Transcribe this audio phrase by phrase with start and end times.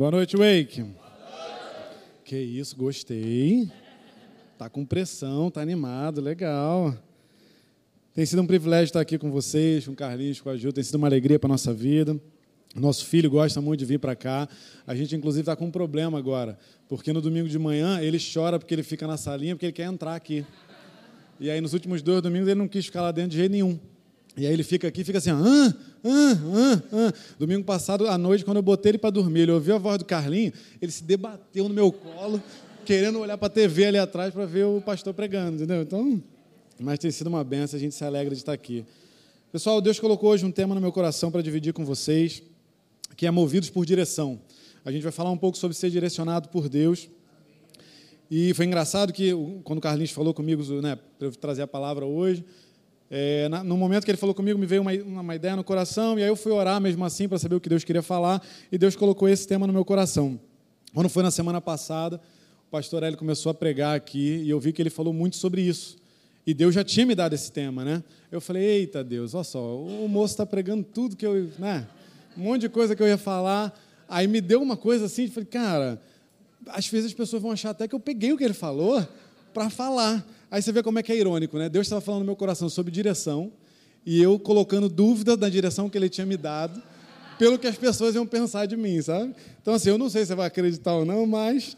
[0.00, 0.82] Boa noite, Wake.
[2.24, 3.70] Que isso, gostei.
[4.56, 6.96] Tá com pressão, tá animado, legal.
[8.14, 10.82] Tem sido um privilégio estar aqui com vocês, com o Carlinhos, com a Ju, tem
[10.82, 12.18] sido uma alegria para nossa vida.
[12.74, 14.48] Nosso filho gosta muito de vir para cá.
[14.86, 16.58] A gente, inclusive, está com um problema agora,
[16.88, 19.84] porque no domingo de manhã ele chora porque ele fica na salinha, porque ele quer
[19.84, 20.46] entrar aqui.
[21.38, 23.78] E aí, nos últimos dois domingos, ele não quis ficar lá dentro de jeito nenhum.
[24.36, 25.74] E aí ele fica aqui, fica assim, ah, ah,
[26.04, 27.12] ah, ah.
[27.38, 30.04] Domingo passado, à noite, quando eu botei ele para dormir, ele ouviu a voz do
[30.04, 32.40] Carlinho, ele se debateu no meu colo,
[32.84, 35.82] querendo olhar para a TV ali atrás para ver o pastor pregando, entendeu?
[35.82, 36.22] Então,
[36.78, 38.84] mas tem sido uma benção, a gente se alegra de estar aqui.
[39.52, 42.42] Pessoal, Deus colocou hoje um tema no meu coração para dividir com vocês,
[43.16, 44.40] que é movidos por direção.
[44.84, 47.10] A gente vai falar um pouco sobre ser direcionado por Deus.
[48.30, 49.32] E foi engraçado que,
[49.64, 52.44] quando o Carlinhos falou comigo, né, para eu trazer a palavra hoje,
[53.10, 56.22] é, no momento que ele falou comigo, me veio uma, uma ideia no coração, e
[56.22, 58.94] aí eu fui orar mesmo assim para saber o que Deus queria falar, e Deus
[58.94, 60.38] colocou esse tema no meu coração.
[60.94, 62.20] Quando foi na semana passada,
[62.68, 65.60] o pastor Hélio começou a pregar aqui, e eu vi que ele falou muito sobre
[65.60, 65.98] isso.
[66.46, 68.02] E Deus já tinha me dado esse tema, né?
[68.30, 71.86] Eu falei, eita Deus, olha só, o moço está pregando tudo que eu, né?
[72.36, 73.78] Um monte de coisa que eu ia falar.
[74.08, 76.00] Aí me deu uma coisa assim, falei, cara,
[76.68, 79.06] às vezes as pessoas vão achar até que eu peguei o que ele falou
[79.52, 80.24] para falar.
[80.50, 81.68] Aí você vê como é que é irônico, né?
[81.68, 83.52] Deus estava falando no meu coração sobre direção
[84.04, 86.82] e eu colocando dúvida da direção que ele tinha me dado,
[87.38, 89.34] pelo que as pessoas iam pensar de mim, sabe?
[89.62, 91.76] Então, assim, eu não sei se você vai acreditar ou não, mas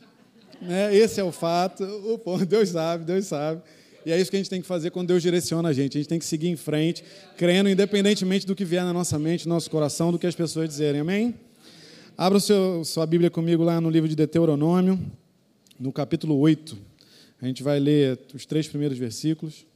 [0.61, 1.85] né, esse é o fato.
[2.25, 3.61] O, Deus sabe, Deus sabe.
[4.07, 5.99] E é isso que a gente tem que fazer quando Deus direciona a gente.
[5.99, 7.05] A gente tem que seguir em frente,
[7.37, 10.69] crendo independentemente do que vier na nossa mente, no nosso coração, do que as pessoas
[10.69, 11.01] dizerem.
[11.01, 11.35] Amém?
[12.17, 14.99] Abra o seu, sua Bíblia comigo lá no livro de Deuteronômio,
[15.79, 16.92] no capítulo 8.
[17.43, 19.67] A gente vai ler os três primeiros versículos.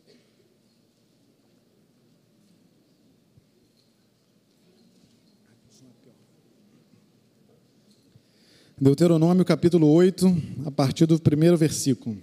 [8.81, 10.27] Deuteronômio capítulo 8,
[10.65, 12.17] a partir do primeiro versículo.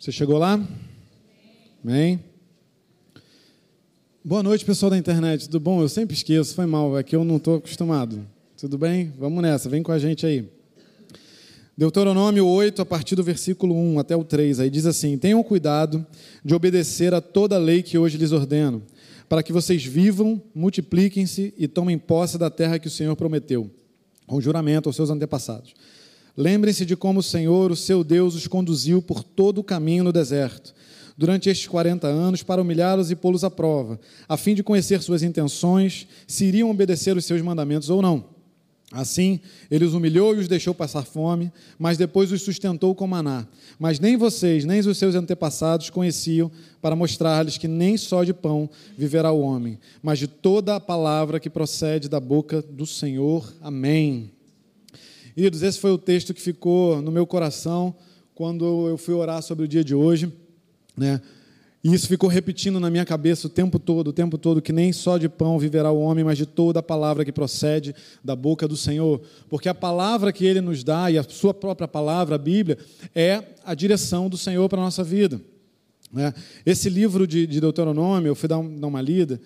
[0.00, 0.66] Você chegou lá?
[1.84, 2.24] Amém?
[4.24, 5.44] Boa noite, pessoal da internet.
[5.44, 5.82] Tudo bom?
[5.82, 8.26] Eu sempre esqueço, foi mal, é que eu não estou acostumado.
[8.56, 9.12] Tudo bem?
[9.18, 10.53] Vamos nessa, vem com a gente aí.
[11.76, 16.06] Deuteronômio 8, a partir do versículo 1 até o 3, aí diz assim: Tenham cuidado
[16.44, 18.80] de obedecer a toda a lei que hoje lhes ordeno,
[19.28, 23.68] para que vocês vivam, multipliquem-se e tomem posse da terra que o Senhor prometeu,
[24.24, 25.74] com juramento aos seus antepassados.
[26.36, 30.12] Lembrem-se de como o Senhor, o seu Deus, os conduziu por todo o caminho no
[30.12, 30.72] deserto,
[31.18, 33.98] durante estes 40 anos, para humilhá-los e pô-los à prova,
[34.28, 38.33] a fim de conhecer suas intenções, se iriam obedecer os seus mandamentos ou não.
[38.94, 43.44] Assim, ele os humilhou e os deixou passar fome, mas depois os sustentou com maná.
[43.76, 46.48] Mas nem vocês, nem os seus antepassados conheciam,
[46.80, 51.40] para mostrar-lhes que nem só de pão viverá o homem, mas de toda a palavra
[51.40, 53.52] que procede da boca do Senhor.
[53.60, 54.30] Amém.
[55.34, 57.96] Queridos, esse foi o texto que ficou no meu coração
[58.32, 60.32] quando eu fui orar sobre o dia de hoje,
[60.96, 61.20] né?
[61.84, 64.90] E isso ficou repetindo na minha cabeça o tempo todo, o tempo todo, que nem
[64.90, 68.66] só de pão viverá o homem, mas de toda a palavra que procede da boca
[68.66, 69.20] do Senhor.
[69.50, 72.78] Porque a palavra que ele nos dá, e a sua própria palavra, a Bíblia,
[73.14, 75.38] é a direção do Senhor para a nossa vida.
[76.10, 76.32] Né?
[76.64, 79.38] Esse livro de, de Deuteronômio, eu fui dar uma lida,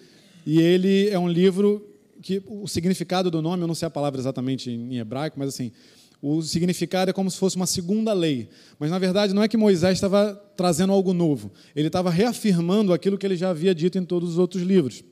[0.46, 1.84] e ele é um livro
[2.22, 5.72] que o significado do nome, eu não sei a palavra exatamente em hebraico, mas assim,
[6.20, 8.48] o significado é como se fosse uma segunda lei.
[8.78, 11.50] Mas, na verdade, não é que Moisés estava trazendo algo novo.
[11.74, 15.04] Ele estava reafirmando aquilo que ele já havia dito em todos os outros livros.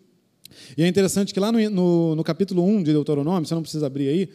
[0.77, 3.87] E é interessante que lá no, no, no capítulo 1 de Deuteronômio, você não precisa
[3.87, 4.29] abrir aí,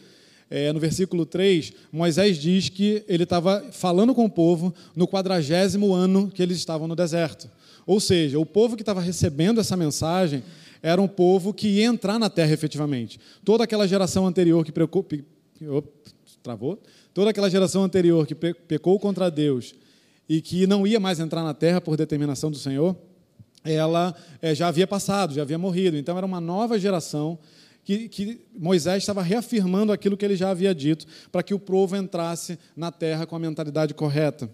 [0.50, 5.94] é, no versículo 3, Moisés diz que ele estava falando com o povo no quadragésimo
[5.94, 7.50] ano que eles estavam no deserto.
[7.86, 10.42] Ou seja, o povo que estava recebendo essa mensagem
[10.82, 13.18] era um povo que ia entrar na terra efetivamente.
[13.42, 15.16] Toda aquela geração anterior que preocupa,
[16.42, 16.80] travou?
[17.14, 19.74] Toda aquela geração anterior que pecou contra Deus
[20.28, 22.96] e que não ia mais entrar na terra por determinação do Senhor,
[23.64, 25.96] ela é, já havia passado, já havia morrido.
[25.96, 27.38] Então era uma nova geração
[27.84, 31.96] que, que, Moisés estava reafirmando aquilo que ele já havia dito, para que o povo
[31.96, 34.48] entrasse na terra com a mentalidade correta.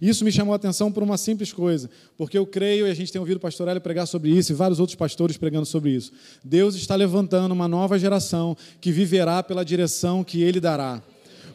[0.00, 3.12] Isso me chamou a atenção por uma simples coisa, porque eu creio, e a gente
[3.12, 6.12] tem ouvido o pastor Hélio pregar sobre isso, e vários outros pastores pregando sobre isso.
[6.42, 11.02] Deus está levantando uma nova geração que viverá pela direção que ele dará.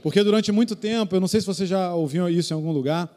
[0.01, 3.09] Porque durante muito tempo, eu não sei se você já ouviu isso em algum lugar,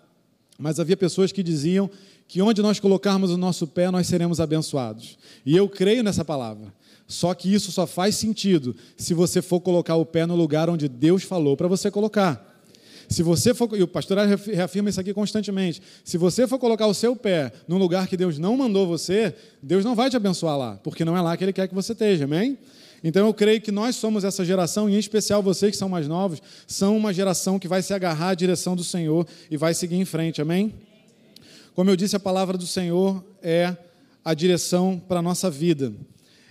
[0.58, 1.90] mas havia pessoas que diziam
[2.26, 5.18] que onde nós colocarmos o nosso pé, nós seremos abençoados.
[5.44, 6.72] E eu creio nessa palavra.
[7.08, 10.88] Só que isso só faz sentido se você for colocar o pé no lugar onde
[10.88, 12.46] Deus falou para você colocar.
[13.08, 16.94] Se você for, e o pastor reafirma isso aqui constantemente, se você for colocar o
[16.94, 20.80] seu pé num lugar que Deus não mandou você, Deus não vai te abençoar lá,
[20.84, 22.56] porque não é lá que Ele quer que você esteja, amém?
[23.02, 26.06] Então eu creio que nós somos essa geração, e em especial vocês que são mais
[26.06, 29.96] novos, são uma geração que vai se agarrar à direção do Senhor e vai seguir
[29.96, 30.74] em frente, amém?
[31.74, 33.74] Como eu disse, a palavra do Senhor é
[34.24, 35.92] a direção para a nossa vida.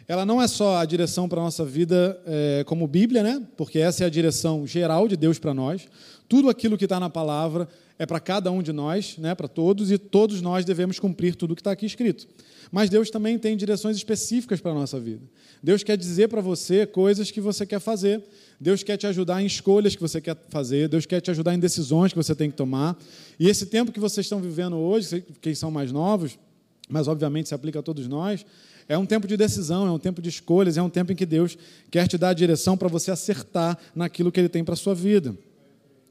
[0.08, 3.44] Ela não é só a direção para a nossa vida é, como Bíblia, né?
[3.56, 5.88] porque essa é a direção geral de Deus para nós.
[6.28, 7.68] Tudo aquilo que está na palavra
[8.00, 9.36] é para cada um de nós, né?
[9.36, 12.26] para todos, e todos nós devemos cumprir tudo que está aqui escrito.
[12.72, 15.22] Mas Deus também tem direções específicas para a nossa vida.
[15.62, 18.24] Deus quer dizer para você coisas que você quer fazer.
[18.58, 20.88] Deus quer te ajudar em escolhas que você quer fazer.
[20.88, 22.98] Deus quer te ajudar em decisões que você tem que tomar.
[23.38, 26.40] E esse tempo que vocês estão vivendo hoje, quem são mais novos,
[26.88, 28.46] mas obviamente se aplica a todos nós,
[28.88, 31.26] é um tempo de decisão, é um tempo de escolhas, é um tempo em que
[31.26, 31.58] Deus
[31.92, 34.96] quer te dar a direção para você acertar naquilo que Ele tem para a sua
[34.96, 35.36] vida.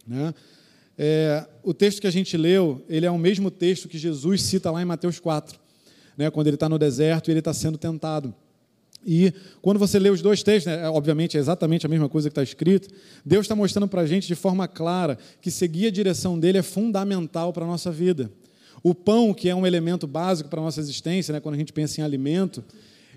[0.07, 0.35] Né?
[0.99, 4.71] É, o texto que a gente leu, ele é o mesmo texto que Jesus cita
[4.71, 5.59] lá em Mateus 4
[6.19, 8.35] né, quando ele está no deserto e ele está sendo tentado.
[9.07, 12.29] E quando você lê os dois textos, né, é, obviamente é exatamente a mesma coisa
[12.29, 12.89] que está escrito,
[13.25, 16.63] Deus está mostrando para a gente de forma clara que seguir a direção dele é
[16.63, 18.29] fundamental para a nossa vida.
[18.83, 21.73] O pão, que é um elemento básico para a nossa existência, né, quando a gente
[21.73, 22.65] pensa em alimento,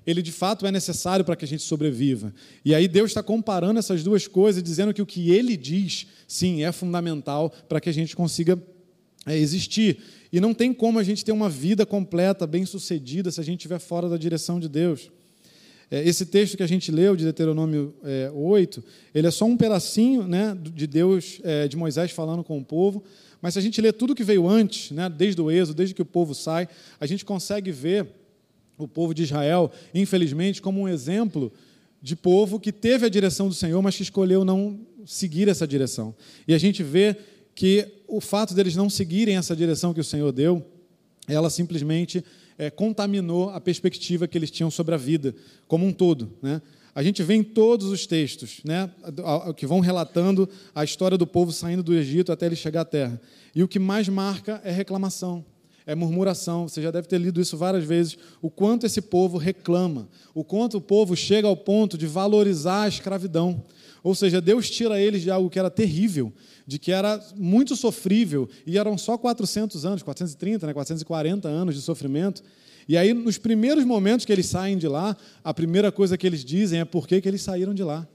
[0.06, 2.34] ele de fato é necessário para que a gente sobreviva.
[2.66, 6.64] E aí Deus está comparando essas duas coisas, dizendo que o que ele diz, sim,
[6.64, 8.62] é fundamental para que a gente consiga
[9.26, 10.00] é, existir.
[10.32, 13.80] E não tem como a gente ter uma vida completa, bem-sucedida, se a gente estiver
[13.80, 15.12] fora da direção de Deus.
[15.92, 18.84] É, esse texto que a gente leu, de Deuteronômio é, 8,
[19.14, 23.04] ele é só um pedacinho né, de Deus, é, de Moisés falando com o povo,
[23.42, 26.02] mas se a gente lê tudo que veio antes, né, desde o êxodo, desde que
[26.02, 26.68] o povo sai,
[27.00, 28.08] a gente consegue ver
[28.84, 31.52] o povo de Israel, infelizmente, como um exemplo
[32.02, 36.16] de povo que teve a direção do Senhor, mas que escolheu não seguir essa direção.
[36.48, 37.16] E a gente vê
[37.54, 40.66] que o fato deles não seguirem essa direção que o Senhor deu,
[41.28, 42.24] ela simplesmente
[42.58, 45.36] é, contaminou a perspectiva que eles tinham sobre a vida
[45.68, 46.32] como um todo.
[46.42, 46.62] Né?
[46.94, 48.90] A gente vê em todos os textos né,
[49.56, 53.22] que vão relatando a história do povo saindo do Egito até ele chegar à terra.
[53.56, 55.46] E o que mais marca é reclamação,
[55.92, 56.68] é murmuração.
[56.68, 58.18] Você já deve ter lido isso várias vezes.
[58.42, 62.88] O quanto esse povo reclama, o quanto o povo chega ao ponto de valorizar a
[62.88, 63.64] escravidão.
[64.02, 66.32] Ou seja, Deus tira eles de algo que era terrível,
[66.66, 71.82] de que era muito sofrível, e eram só 400 anos, 430, né, 440 anos de
[71.82, 72.42] sofrimento.
[72.88, 76.44] E aí, nos primeiros momentos que eles saem de lá, a primeira coisa que eles
[76.44, 78.08] dizem é por que, que eles saíram de lá.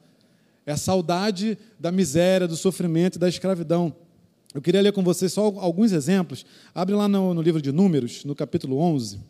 [0.65, 3.95] É a saudade da miséria, do sofrimento e da escravidão.
[4.57, 6.47] Eu queria ler com você só alguns exemplos.
[6.75, 9.21] Abre lá no, no livro de Números, no capítulo 11.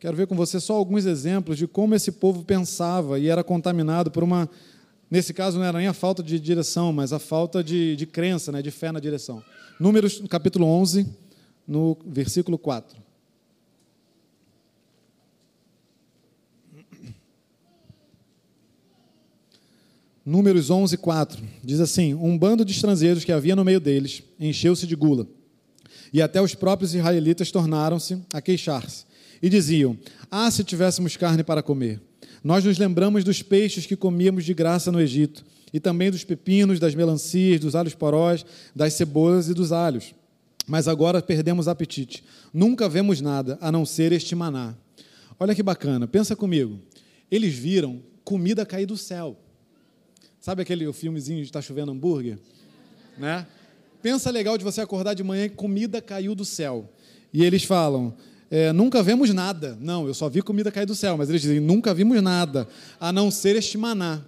[0.00, 4.10] Quero ver com você só alguns exemplos de como esse povo pensava e era contaminado
[4.10, 4.50] por uma
[5.12, 8.50] Nesse caso, não era nem a falta de direção, mas a falta de, de crença,
[8.50, 9.44] né, de fé na direção.
[9.78, 11.06] Números, capítulo 11,
[11.68, 12.96] no versículo 4.
[20.24, 21.42] Números 11, 4.
[21.64, 25.26] Diz assim: Um bando de estrangeiros que havia no meio deles encheu-se de gula.
[26.12, 29.04] E até os próprios israelitas tornaram-se a queixar-se.
[29.42, 29.98] E diziam:
[30.30, 32.00] Ah, se tivéssemos carne para comer!
[32.44, 36.78] Nós nos lembramos dos peixes que comíamos de graça no Egito, e também dos pepinos,
[36.78, 40.14] das melancias, dos alhos porós, das cebolas e dos alhos.
[40.66, 42.22] Mas agora perdemos apetite.
[42.52, 44.74] Nunca vemos nada a não ser este maná.
[45.38, 46.78] Olha que bacana, pensa comigo.
[47.30, 49.36] Eles viram comida cair do céu.
[50.42, 52.36] Sabe aquele filmezinho de está chovendo hambúrguer?
[53.16, 53.46] Né?
[54.02, 56.90] Pensa legal de você acordar de manhã e comida caiu do céu.
[57.32, 58.12] E eles falam:
[58.50, 59.78] é, nunca vemos nada.
[59.80, 62.66] Não, eu só vi comida cair do céu, mas eles dizem, nunca vimos nada,
[62.98, 64.20] a não ser este maná.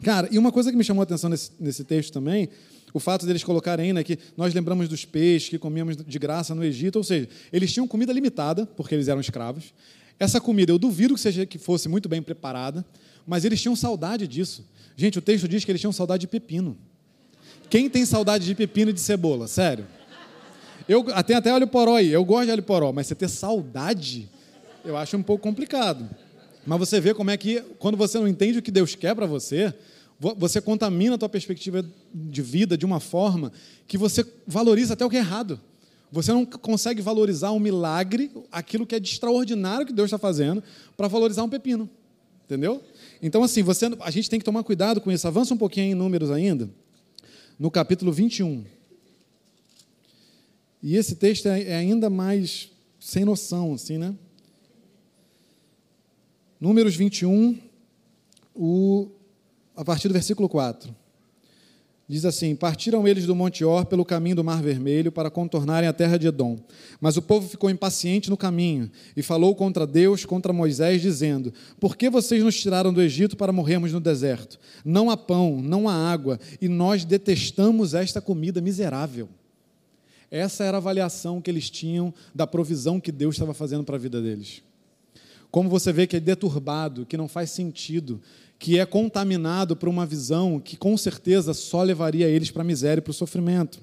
[0.00, 2.48] Cara, e uma coisa que me chamou a atenção nesse, nesse texto também,
[2.94, 6.62] o fato deles colocarem né, que nós lembramos dos peixes que comíamos de graça no
[6.62, 9.74] Egito, ou seja, eles tinham comida limitada, porque eles eram escravos.
[10.18, 12.84] Essa comida, eu duvido que seja que fosse muito bem preparada,
[13.26, 14.66] mas eles tinham saudade disso.
[14.96, 16.76] Gente, o texto diz que eles tinham saudade de pepino.
[17.70, 19.46] Quem tem saudade de pepino e de cebola?
[19.46, 19.86] Sério?
[20.88, 22.10] Eu tem até alho poró aí.
[22.10, 24.28] Eu gosto de alho poró, mas você ter saudade,
[24.84, 26.08] eu acho um pouco complicado.
[26.66, 29.26] Mas você vê como é que, quando você não entende o que Deus quer para
[29.26, 29.72] você,
[30.18, 33.52] você contamina a tua perspectiva de vida de uma forma
[33.86, 35.60] que você valoriza até o que é errado.
[36.10, 40.62] Você não consegue valorizar um milagre, aquilo que é de extraordinário que Deus está fazendo,
[40.96, 41.88] para valorizar um pepino.
[42.44, 42.82] Entendeu?
[43.20, 45.26] Então, assim, você, a gente tem que tomar cuidado com isso.
[45.26, 46.70] Avança um pouquinho em números ainda.
[47.58, 48.64] No capítulo 21.
[50.82, 54.14] E esse texto é, é ainda mais sem noção, assim, né?
[56.60, 57.58] Números 21,
[58.54, 59.08] o,
[59.76, 60.94] a partir do versículo 4.
[62.08, 65.92] Diz assim: Partiram eles do Monte Or pelo caminho do Mar Vermelho para contornarem a
[65.92, 66.58] terra de Edom.
[66.98, 71.98] Mas o povo ficou impaciente no caminho e falou contra Deus, contra Moisés, dizendo: Por
[71.98, 74.58] que vocês nos tiraram do Egito para morrermos no deserto?
[74.82, 79.28] Não há pão, não há água, e nós detestamos esta comida miserável.
[80.30, 83.98] Essa era a avaliação que eles tinham da provisão que Deus estava fazendo para a
[83.98, 84.62] vida deles.
[85.50, 88.20] Como você vê que é deturbado, que não faz sentido,
[88.58, 93.00] que é contaminado por uma visão que com certeza só levaria eles para a miséria
[93.00, 93.80] e para o sofrimento.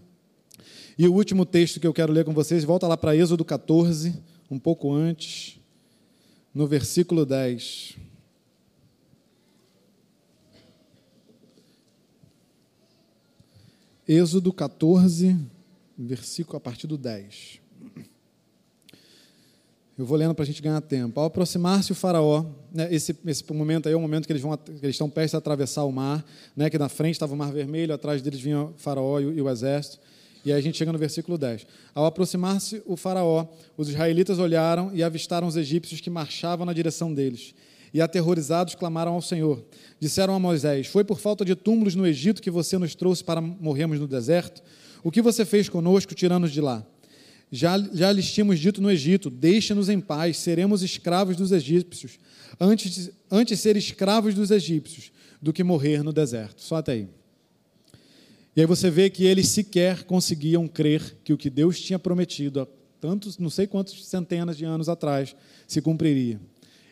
[0.97, 4.13] E o último texto que eu quero ler com vocês, volta lá para Êxodo 14,
[4.49, 5.59] um pouco antes,
[6.53, 7.97] no versículo 10.
[14.07, 15.35] Êxodo 14,
[15.97, 17.64] versículo a partir do 10.
[19.97, 21.17] Eu vou lendo para a gente ganhar tempo.
[21.17, 24.57] Ao aproximar-se o faraó, né, esse, esse momento aí é o momento que eles, vão,
[24.57, 27.53] que eles estão prestes a atravessar o mar, né, que na frente estava o mar
[27.53, 29.99] vermelho, atrás deles vinha o faraó e o, e o exército.
[30.43, 31.65] E aí a gente chega no versículo 10.
[31.93, 33.47] Ao aproximar-se o faraó,
[33.77, 37.55] os israelitas olharam e avistaram os egípcios que marchavam na direção deles.
[37.93, 39.63] E aterrorizados clamaram ao Senhor.
[39.99, 43.39] Disseram a Moisés: Foi por falta de túmulos no Egito que você nos trouxe para
[43.39, 44.61] morrermos no deserto?
[45.01, 46.85] O que você fez conosco, tirando-nos de lá?
[47.51, 52.19] Já, já lhes tínhamos dito no Egito: Deixa-nos em paz, seremos escravos dos egípcios,
[52.59, 55.11] antes, antes ser escravos dos egípcios
[55.41, 56.61] do que morrer no deserto.
[56.61, 57.07] Só até aí.
[58.55, 62.61] E aí você vê que eles sequer conseguiam crer que o que Deus tinha prometido
[62.61, 62.67] há
[63.01, 65.35] tantos, não sei quantos centenas de anos atrás,
[65.67, 66.39] se cumpriria.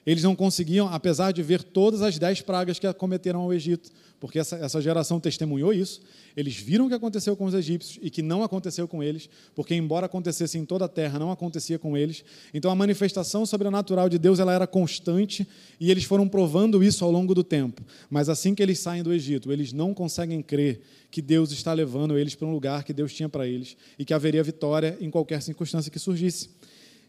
[0.06, 3.90] Eles não conseguiam, apesar de ver todas as dez pragas que acometeram ao Egito,
[4.24, 6.00] porque essa, essa geração testemunhou isso.
[6.34, 9.76] Eles viram o que aconteceu com os egípcios e que não aconteceu com eles, porque,
[9.76, 12.24] embora acontecesse em toda a terra, não acontecia com eles.
[12.54, 15.46] Então, a manifestação sobrenatural de Deus ela era constante
[15.78, 17.82] e eles foram provando isso ao longo do tempo.
[18.10, 20.80] Mas assim que eles saem do Egito, eles não conseguem crer
[21.12, 24.14] que Deus está levando eles para um lugar que Deus tinha para eles e que
[24.14, 26.50] haveria vitória em qualquer circunstância que surgisse.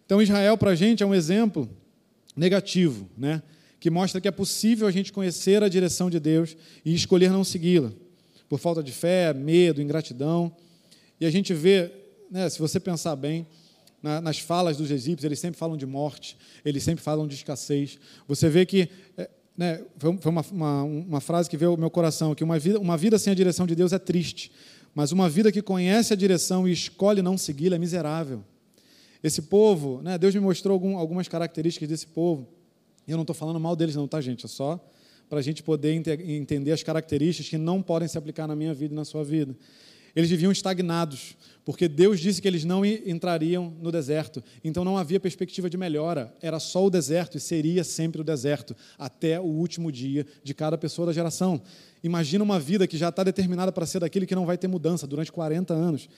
[0.04, 1.70] Então, Israel, para a gente, é um exemplo
[2.34, 3.40] negativo, né?
[3.84, 7.44] Que mostra que é possível a gente conhecer a direção de Deus e escolher não
[7.44, 7.92] segui-la,
[8.48, 10.56] por falta de fé, medo, ingratidão.
[11.20, 11.92] E a gente vê,
[12.30, 13.46] né, se você pensar bem,
[14.02, 17.98] na, nas falas dos egípcios, eles sempre falam de morte, eles sempre falam de escassez.
[18.26, 18.88] Você vê que,
[19.18, 22.80] é, né, foi uma, uma, uma, frase que veio ao meu coração, que uma vida,
[22.80, 24.50] uma vida sem a direção de Deus é triste,
[24.94, 28.42] mas uma vida que conhece a direção e escolhe não segui-la é miserável.
[29.22, 32.53] Esse povo, né, Deus me mostrou algum, algumas características desse povo,
[33.12, 34.44] eu não estou falando mal deles, não, tá, gente?
[34.44, 34.80] É só
[35.28, 38.94] para a gente poder entender as características que não podem se aplicar na minha vida
[38.94, 39.56] e na sua vida.
[40.14, 44.44] Eles viviam estagnados, porque Deus disse que eles não entrariam no deserto.
[44.62, 46.32] Então não havia perspectiva de melhora.
[46.40, 50.78] Era só o deserto e seria sempre o deserto, até o último dia de cada
[50.78, 51.60] pessoa da geração.
[52.02, 55.04] Imagina uma vida que já está determinada para ser daquele que não vai ter mudança
[55.04, 56.08] durante 40 anos.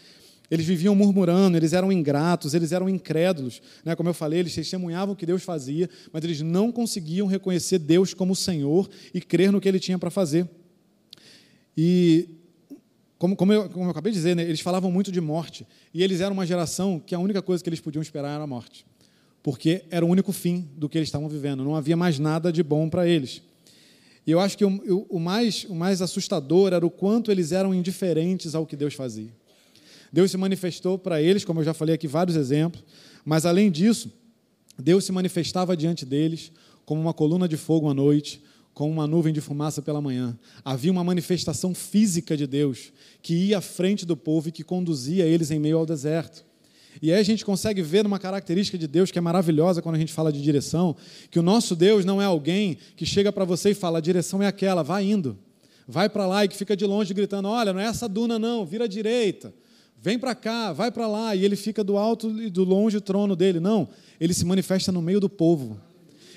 [0.51, 3.61] Eles viviam murmurando, eles eram ingratos, eles eram incrédulos.
[3.85, 3.97] Né?
[3.97, 8.15] Como eu falei, eles testemunhavam o que Deus fazia, mas eles não conseguiam reconhecer Deus
[8.15, 10.49] como Senhor e crer no que Ele tinha para fazer.
[11.77, 12.29] E,
[13.19, 14.43] como, como, eu, como eu acabei de dizer, né?
[14.43, 15.67] eles falavam muito de morte.
[15.93, 18.47] E eles eram uma geração que a única coisa que eles podiam esperar era a
[18.47, 18.87] morte.
[19.43, 21.65] Porque era o único fim do que eles estavam vivendo.
[21.65, 23.43] Não havia mais nada de bom para eles.
[24.27, 27.73] E eu acho que o, o, mais, o mais assustador era o quanto eles eram
[27.73, 29.31] indiferentes ao que Deus fazia.
[30.13, 32.85] Deus se manifestou para eles, como eu já falei aqui, vários exemplos,
[33.25, 34.11] mas além disso,
[34.79, 36.53] Deus se manifestava diante deles
[36.85, 38.41] como uma coluna de fogo à noite,
[38.73, 40.39] como uma nuvem de fumaça pela manhã.
[40.65, 45.25] Havia uma manifestação física de Deus que ia à frente do povo e que conduzia
[45.25, 46.45] eles em meio ao deserto.
[47.03, 49.99] E aí a gente consegue ver uma característica de Deus que é maravilhosa quando a
[49.99, 50.95] gente fala de direção,
[51.31, 54.43] que o nosso Deus não é alguém que chega para você e fala: a direção
[54.43, 55.39] é aquela, vai indo.
[55.89, 58.65] Vai para lá e que fica de longe gritando: olha, não é essa duna não,
[58.65, 59.53] vira à direita
[60.07, 63.01] vem para cá, vai para lá, e ele fica do alto e do longe o
[63.01, 63.59] trono dele.
[63.59, 63.89] Não,
[64.21, 65.81] ele se manifesta no meio do povo.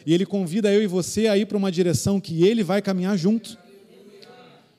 [0.08, 3.16] E ele convida eu e você a ir para uma direção que ele vai caminhar
[3.16, 3.56] junto.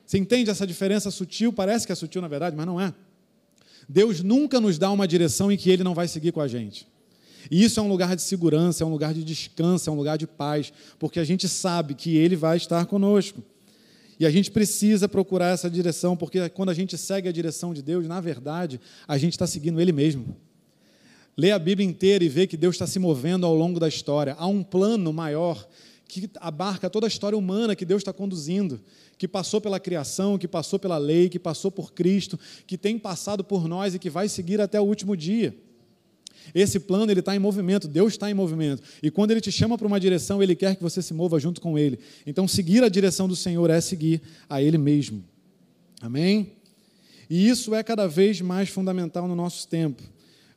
[0.04, 1.52] Você entende essa diferença sutil?
[1.52, 2.92] Parece que é sutil na verdade, mas não é.
[3.88, 6.84] Deus nunca nos dá uma direção em que ele não vai seguir com a gente.
[7.48, 10.18] E isso é um lugar de segurança, é um lugar de descanso, é um lugar
[10.18, 13.40] de paz, porque a gente sabe que ele vai estar conosco.
[14.20, 17.80] E a gente precisa procurar essa direção, porque quando a gente segue a direção de
[17.80, 20.36] Deus, na verdade, a gente está seguindo Ele mesmo.
[21.34, 24.36] Lê a Bíblia inteira e vê que Deus está se movendo ao longo da história.
[24.38, 25.66] Há um plano maior
[26.06, 28.78] que abarca toda a história humana que Deus está conduzindo,
[29.16, 33.42] que passou pela criação, que passou pela lei, que passou por Cristo, que tem passado
[33.42, 35.56] por nós e que vai seguir até o último dia.
[36.54, 38.82] Esse plano ele está em movimento, Deus está em movimento.
[39.02, 41.60] E quando Ele te chama para uma direção, Ele quer que você se mova junto
[41.60, 41.98] com Ele.
[42.26, 45.24] Então, seguir a direção do Senhor é seguir a Ele mesmo.
[46.00, 46.52] Amém?
[47.28, 50.02] E isso é cada vez mais fundamental no nosso tempo.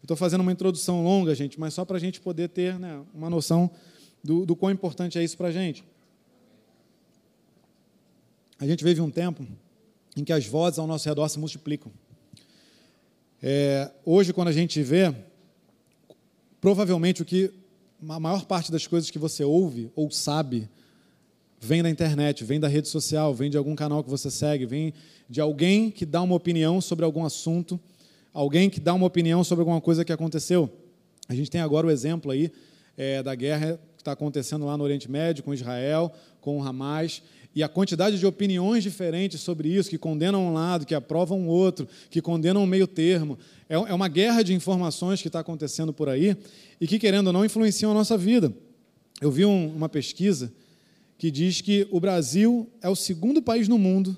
[0.02, 3.30] Estou fazendo uma introdução longa, gente, mas só para a gente poder ter né, uma
[3.30, 3.70] noção
[4.24, 5.84] do, do quão importante é isso para a gente.
[8.60, 9.46] A gente vive um tempo
[10.16, 11.92] em que as vozes ao nosso redor se multiplicam.
[13.42, 15.14] É, hoje, quando a gente vê,
[16.64, 17.52] provavelmente o que
[18.08, 20.70] a maior parte das coisas que você ouve ou sabe
[21.60, 24.94] vem da internet, vem da rede social, vem de algum canal que você segue, vem
[25.30, 27.78] de alguém que dá uma opinião sobre algum assunto,
[28.34, 30.70] alguém que dá uma opinião sobre alguma coisa que aconteceu.
[31.28, 32.50] A gente tem agora o exemplo aí
[32.96, 37.22] é, da guerra que está acontecendo lá no Oriente Médio, com Israel, com o Hamas,
[37.56, 41.48] e a quantidade de opiniões diferentes sobre isso, que condenam um lado, que aprovam o
[41.48, 43.38] outro, que condenam um meio termo.
[43.70, 46.36] É, é uma guerra de informações que está acontecendo por aí
[46.82, 48.52] e que, querendo ou não, influenciam a nossa vida.
[49.22, 50.52] Eu vi um, uma pesquisa
[51.18, 54.18] que diz que o Brasil é o segundo país no mundo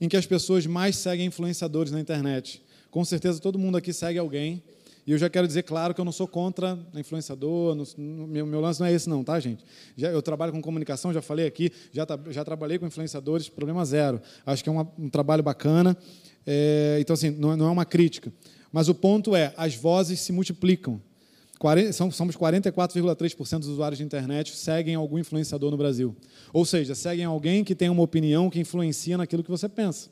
[0.00, 2.60] em que as pessoas mais seguem influenciadores na internet.
[2.90, 4.62] Com certeza todo mundo aqui segue alguém.
[5.06, 7.84] E eu já quero dizer, claro, que eu não sou contra influenciador, no,
[8.26, 9.64] meu, meu, lance não é esse não, tá, gente?
[9.96, 14.20] Já, eu trabalho com comunicação, já falei aqui, já, já trabalhei com influenciadores, problema zero.
[14.46, 15.96] Acho que é uma, um trabalho bacana.
[16.46, 18.32] É, então, assim, não, não é uma crítica.
[18.70, 21.00] Mas o ponto é, as vozes se multiplicam.
[21.58, 26.16] 40, somos 44,3% dos usuários de internet seguem algum influenciador no Brasil.
[26.52, 30.10] Ou seja, seguem alguém que tem uma opinião que influencia naquilo que você pensa.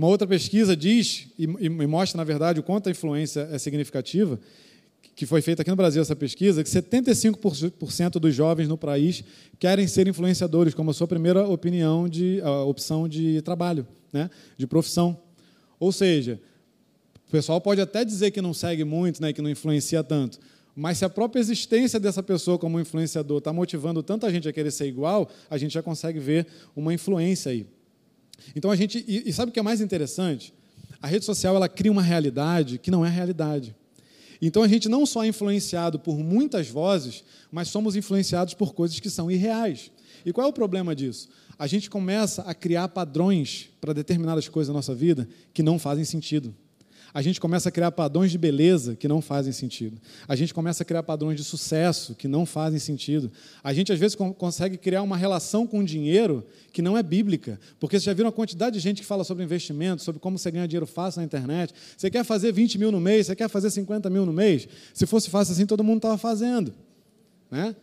[0.00, 4.40] Uma outra pesquisa diz, e, e mostra, na verdade, o quanto a influência é significativa,
[5.14, 9.22] que foi feita aqui no Brasil essa pesquisa, que 75% dos jovens no país
[9.58, 15.20] querem ser influenciadores como a sua primeira opinião de opção de trabalho, né, de profissão.
[15.78, 16.40] Ou seja,
[17.28, 20.38] o pessoal pode até dizer que não segue muito, né, que não influencia tanto,
[20.74, 24.70] mas se a própria existência dessa pessoa como influenciador está motivando tanta gente a querer
[24.70, 27.66] ser igual, a gente já consegue ver uma influência aí.
[28.54, 30.54] Então a gente e, e sabe o que é mais interessante?
[31.02, 33.74] A rede social ela cria uma realidade que não é realidade.
[34.42, 38.98] Então a gente não só é influenciado por muitas vozes, mas somos influenciados por coisas
[38.98, 39.90] que são irreais.
[40.24, 41.28] E qual é o problema disso?
[41.58, 46.04] A gente começa a criar padrões para determinadas coisas na nossa vida que não fazem
[46.04, 46.54] sentido
[47.12, 50.00] a gente começa a criar padrões de beleza que não fazem sentido.
[50.28, 53.30] A gente começa a criar padrões de sucesso que não fazem sentido.
[53.62, 57.58] A gente, às vezes, consegue criar uma relação com o dinheiro que não é bíblica.
[57.80, 60.50] Porque vocês já viram a quantidade de gente que fala sobre investimento, sobre como você
[60.50, 61.74] ganha dinheiro fácil na internet.
[61.96, 64.68] Você quer fazer 20 mil no mês, você quer fazer 50 mil no mês?
[64.94, 66.72] Se fosse fácil assim, todo mundo estava fazendo.
[67.50, 67.74] Né?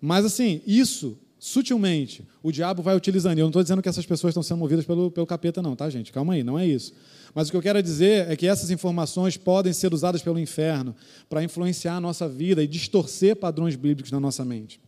[0.00, 3.38] Mas, assim, isso sutilmente o diabo vai utilizando.
[3.38, 5.90] Eu não estou dizendo que essas pessoas estão sendo movidas pelo, pelo capeta, não, tá,
[5.90, 6.10] gente?
[6.10, 6.94] Calma aí, não é isso.
[7.34, 10.96] Mas o que eu quero dizer é que essas informações podem ser usadas pelo inferno
[11.28, 14.80] para influenciar a nossa vida e distorcer padrões bíblicos na nossa mente.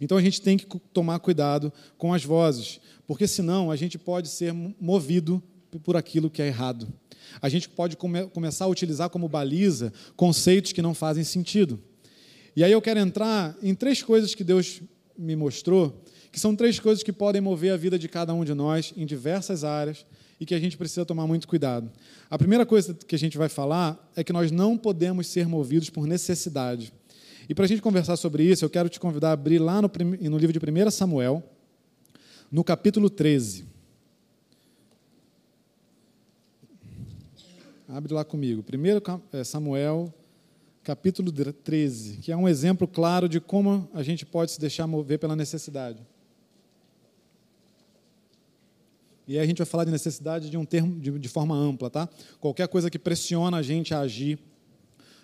[0.00, 4.28] Então a gente tem que tomar cuidado com as vozes, porque senão a gente pode
[4.28, 5.42] ser movido
[5.82, 6.86] por aquilo que é errado.
[7.42, 11.82] A gente pode come começar a utilizar como baliza conceitos que não fazem sentido.
[12.54, 14.80] E aí eu quero entrar em três coisas que Deus
[15.16, 18.54] me mostrou, que são três coisas que podem mover a vida de cada um de
[18.54, 20.04] nós em diversas áreas
[20.40, 21.90] e que a gente precisa tomar muito cuidado.
[22.28, 25.90] A primeira coisa que a gente vai falar é que nós não podemos ser movidos
[25.90, 26.92] por necessidade.
[27.48, 29.90] E para a gente conversar sobre isso, eu quero te convidar a abrir lá no,
[30.30, 31.42] no livro de 1 Samuel,
[32.50, 33.66] no capítulo 13.
[37.88, 38.62] Abre lá comigo.
[38.62, 40.12] 1 é, Samuel,
[40.84, 45.18] capítulo 13, que é um exemplo claro de como a gente pode se deixar mover
[45.18, 45.98] pela necessidade.
[49.26, 51.88] E aí a gente vai falar de necessidade de um termo de, de forma ampla,
[51.88, 52.06] tá?
[52.38, 54.38] Qualquer coisa que pressiona a gente a agir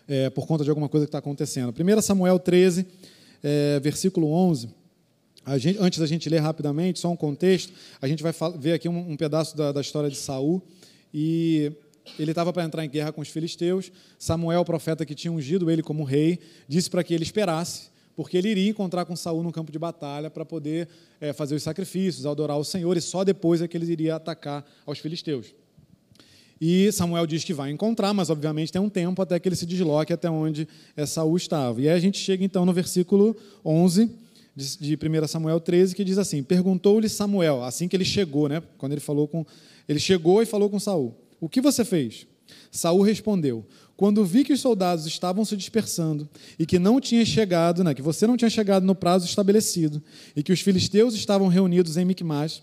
[0.09, 1.75] é, por conta de alguma coisa que está acontecendo.
[1.79, 2.87] 1 Samuel 13,
[3.43, 4.71] é, versículo 11.
[5.59, 9.13] Gente, antes da gente ler rapidamente, só um contexto, a gente vai ver aqui um,
[9.13, 10.63] um pedaço da, da, história de Saul
[11.13, 11.73] e
[12.19, 13.91] ele estava para entrar em guerra com os filisteus.
[14.19, 18.37] Samuel, o profeta que tinha ungido ele como rei, disse para que ele esperasse porque
[18.37, 20.87] ele iria encontrar com Saul no campo de batalha para poder
[21.19, 24.63] é, fazer os sacrifícios, adorar o Senhor, e só depois é que ele iria atacar
[24.85, 25.55] aos filisteus.
[26.61, 29.65] E Samuel diz que vai encontrar, mas obviamente tem um tempo até que ele se
[29.65, 31.81] desloque até onde é, Saul estava.
[31.81, 34.11] E aí a gente chega então no versículo 11
[34.55, 38.63] de, de 1 Samuel 13, que diz assim: Perguntou-lhe Samuel, assim que ele chegou, né?
[38.77, 39.47] Quando ele falou com.
[39.89, 42.27] Ele chegou e falou com Saul: O que você fez?
[42.71, 43.65] Saul respondeu:
[43.97, 46.27] quando vi que os soldados estavam se dispersando
[46.59, 50.03] e que não tinha chegado, né, que você não tinha chegado no prazo estabelecido
[50.35, 52.63] e que os filisteus estavam reunidos em Micmas,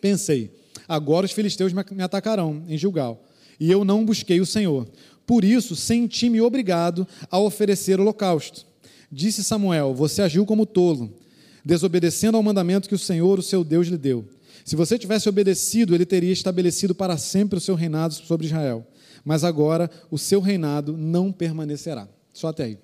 [0.00, 0.54] pensei:
[0.86, 3.24] agora os filisteus me atacarão em Gilgal,
[3.58, 4.88] e eu não busquei o Senhor.
[5.26, 8.64] Por isso senti-me obrigado a oferecer holocausto.
[9.10, 11.12] Disse Samuel: Você agiu como tolo,
[11.64, 14.24] desobedecendo ao mandamento que o Senhor, o seu Deus, lhe deu.
[14.64, 18.86] Se você tivesse obedecido, ele teria estabelecido para sempre o seu reinado sobre Israel.
[19.24, 22.08] Mas agora o seu reinado não permanecerá.
[22.32, 22.78] Só até aí.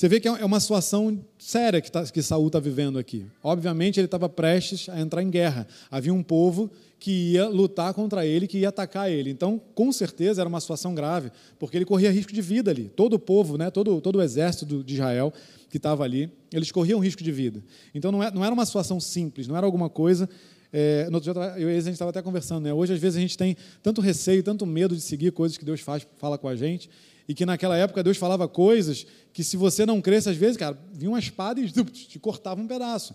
[0.00, 3.26] Você vê que é uma situação séria que, tá, que Saul está vivendo aqui.
[3.42, 5.66] Obviamente, ele estava prestes a entrar em guerra.
[5.90, 9.28] Havia um povo que ia lutar contra ele, que ia atacar ele.
[9.28, 12.88] Então, com certeza, era uma situação grave, porque ele corria risco de vida ali.
[12.88, 15.34] Todo o povo, né, todo, todo o exército de Israel
[15.70, 17.62] que estava ali, eles corriam risco de vida.
[17.94, 20.28] Então, não, é, não era uma situação simples, não era alguma coisa
[20.72, 22.72] é, no outro dia, eu e a gente estava até conversando, né?
[22.72, 25.80] Hoje, às vezes, a gente tem tanto receio, tanto medo de seguir coisas que Deus
[25.80, 26.88] faz, fala com a gente,
[27.28, 30.78] e que naquela época Deus falava coisas que, se você não cresce, às vezes, cara,
[30.92, 33.14] vinha uma espada e te cortava um pedaço.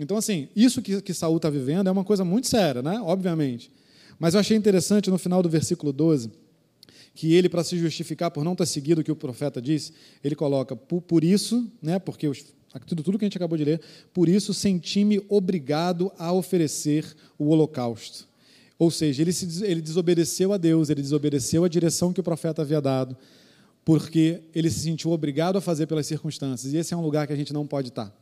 [0.00, 3.00] Então, assim, isso que, que Saul está vivendo é uma coisa muito séria, né?
[3.02, 3.70] Obviamente.
[4.18, 6.30] Mas eu achei interessante no final do versículo 12
[7.14, 9.92] que ele, para se justificar por não ter seguido o que o profeta disse,
[10.22, 12.44] ele coloca, por, por isso, né, porque os,
[12.86, 13.80] tudo, tudo que a gente acabou de ler,
[14.12, 17.04] por isso senti-me obrigado a oferecer
[17.38, 18.28] o holocausto.
[18.78, 22.62] Ou seja, ele, se, ele desobedeceu a Deus, ele desobedeceu a direção que o profeta
[22.62, 23.16] havia dado,
[23.84, 26.72] porque ele se sentiu obrigado a fazer pelas circunstâncias.
[26.72, 28.14] E esse é um lugar que a gente não pode estar.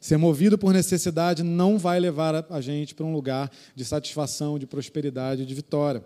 [0.00, 4.66] Ser movido por necessidade não vai levar a gente para um lugar de satisfação, de
[4.66, 6.04] prosperidade, de vitória.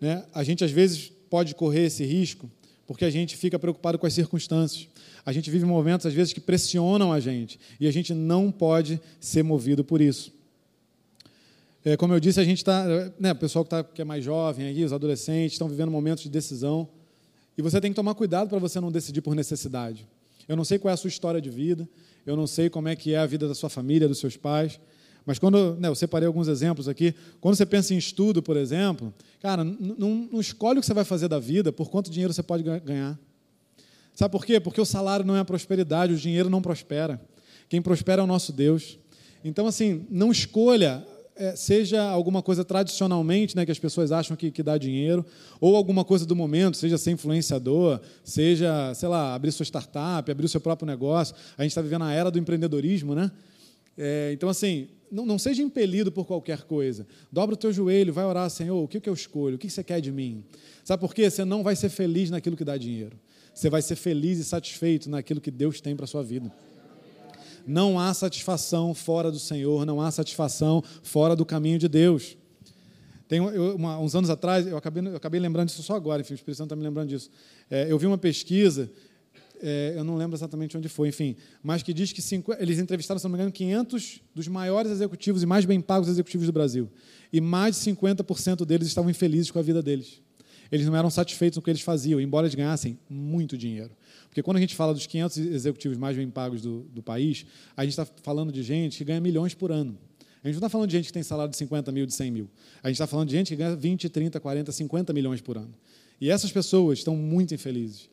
[0.00, 0.24] Né?
[0.34, 2.50] A gente, às vezes, pode correr esse risco
[2.86, 4.88] porque a gente fica preocupado com as circunstâncias.
[5.24, 9.00] A gente vive momentos, às vezes, que pressionam a gente e a gente não pode
[9.20, 10.32] ser movido por isso.
[11.84, 12.84] É, como eu disse, a gente está,
[13.18, 16.22] né, o pessoal que, tá, que é mais jovem, aí, os adolescentes, estão vivendo momentos
[16.24, 16.88] de decisão
[17.56, 20.06] e você tem que tomar cuidado para você não decidir por necessidade.
[20.48, 21.88] Eu não sei qual é a sua história de vida,
[22.24, 24.80] eu não sei como é que é a vida da sua família, dos seus pais,
[25.26, 29.12] mas quando né, eu separei alguns exemplos aqui, quando você pensa em estudo, por exemplo,
[29.42, 32.62] cara, não, escolhe o que você vai fazer da vida por quanto dinheiro você pode
[32.62, 33.18] ganhar.
[34.14, 34.60] Sabe por quê?
[34.60, 37.20] Porque o salário não é a prosperidade, o dinheiro não prospera.
[37.68, 39.00] Quem prospera é o nosso Deus.
[39.44, 44.52] Então, assim, não escolha, é, seja alguma coisa tradicionalmente, né, que as pessoas acham que,
[44.52, 45.26] que dá dinheiro,
[45.60, 50.46] ou alguma coisa do momento, seja ser influenciador, seja, sei lá, abrir sua startup, abrir
[50.46, 51.34] o seu próprio negócio.
[51.58, 53.30] A gente está vivendo a era do empreendedorismo, né?
[53.98, 57.06] É, então, assim, não, não, seja impelido por qualquer coisa.
[57.30, 59.56] Dobra o teu joelho, vai orar, Senhor, o que, que eu escolho?
[59.56, 60.44] O que você quer de mim?
[60.84, 61.30] Sabe por quê?
[61.30, 63.18] Você não vai ser feliz naquilo que dá dinheiro.
[63.54, 66.52] Você vai ser feliz e satisfeito naquilo que Deus tem para a sua vida.
[67.66, 72.36] Não há satisfação fora do Senhor, não há satisfação fora do caminho de Deus.
[73.28, 76.36] Tem uma, uns anos atrás, eu acabei, eu acabei lembrando disso só agora, enfim, o
[76.36, 77.28] Espírito Santo está me lembrando disso.
[77.68, 78.90] É, eu vi uma pesquisa,
[79.62, 83.18] é, eu não lembro exatamente onde foi, enfim, mas que diz que cinco, eles entrevistaram,
[83.18, 86.90] se não me engano, 500 dos maiores executivos e mais bem pagos executivos do Brasil.
[87.32, 90.20] E mais de 50% deles estavam infelizes com a vida deles.
[90.70, 93.90] Eles não eram satisfeitos com o que eles faziam, embora eles ganhassem muito dinheiro.
[94.28, 97.84] Porque quando a gente fala dos 500 executivos mais bem pagos do, do país, a
[97.84, 99.96] gente está falando de gente que ganha milhões por ano.
[100.42, 102.30] A gente não está falando de gente que tem salário de 50 mil, de 100
[102.30, 102.50] mil.
[102.82, 105.74] A gente está falando de gente que ganha 20, 30, 40, 50 milhões por ano.
[106.20, 108.08] E essas pessoas estão muito infelizes.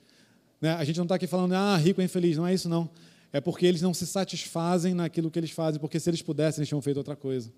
[0.63, 0.73] Né?
[0.75, 2.37] A gente não está aqui falando, ah, rico é infeliz.
[2.37, 2.89] Não é isso, não.
[3.33, 6.69] É porque eles não se satisfazem naquilo que eles fazem, porque se eles pudessem, eles
[6.69, 7.51] tinham feito outra coisa.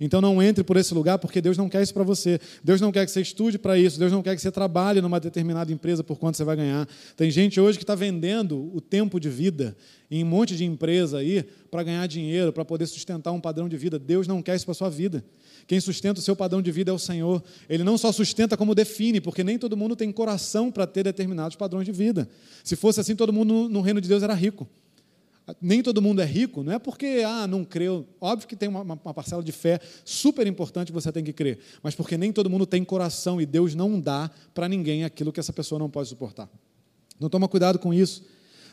[0.00, 2.40] Então não entre por esse lugar, porque Deus não quer isso para você.
[2.62, 3.98] Deus não quer que você estude para isso.
[3.98, 6.88] Deus não quer que você trabalhe numa determinada empresa por quanto você vai ganhar.
[7.16, 9.76] Tem gente hoje que está vendendo o tempo de vida
[10.10, 13.76] em um monte de empresa aí para ganhar dinheiro, para poder sustentar um padrão de
[13.76, 13.98] vida.
[13.98, 15.24] Deus não quer isso para sua vida.
[15.66, 17.42] Quem sustenta o seu padrão de vida é o Senhor.
[17.68, 21.56] Ele não só sustenta, como define, porque nem todo mundo tem coração para ter determinados
[21.56, 22.28] padrões de vida.
[22.64, 24.66] Se fosse assim, todo mundo no reino de Deus era rico
[25.60, 28.06] nem todo mundo é rico, não é porque ah, não creu.
[28.20, 31.94] Óbvio que tem uma, uma, parcela de fé super importante você tem que crer, mas
[31.94, 35.52] porque nem todo mundo tem coração e Deus não dá para ninguém aquilo que essa
[35.52, 36.48] pessoa não pode suportar.
[37.16, 38.24] Então toma cuidado com isso.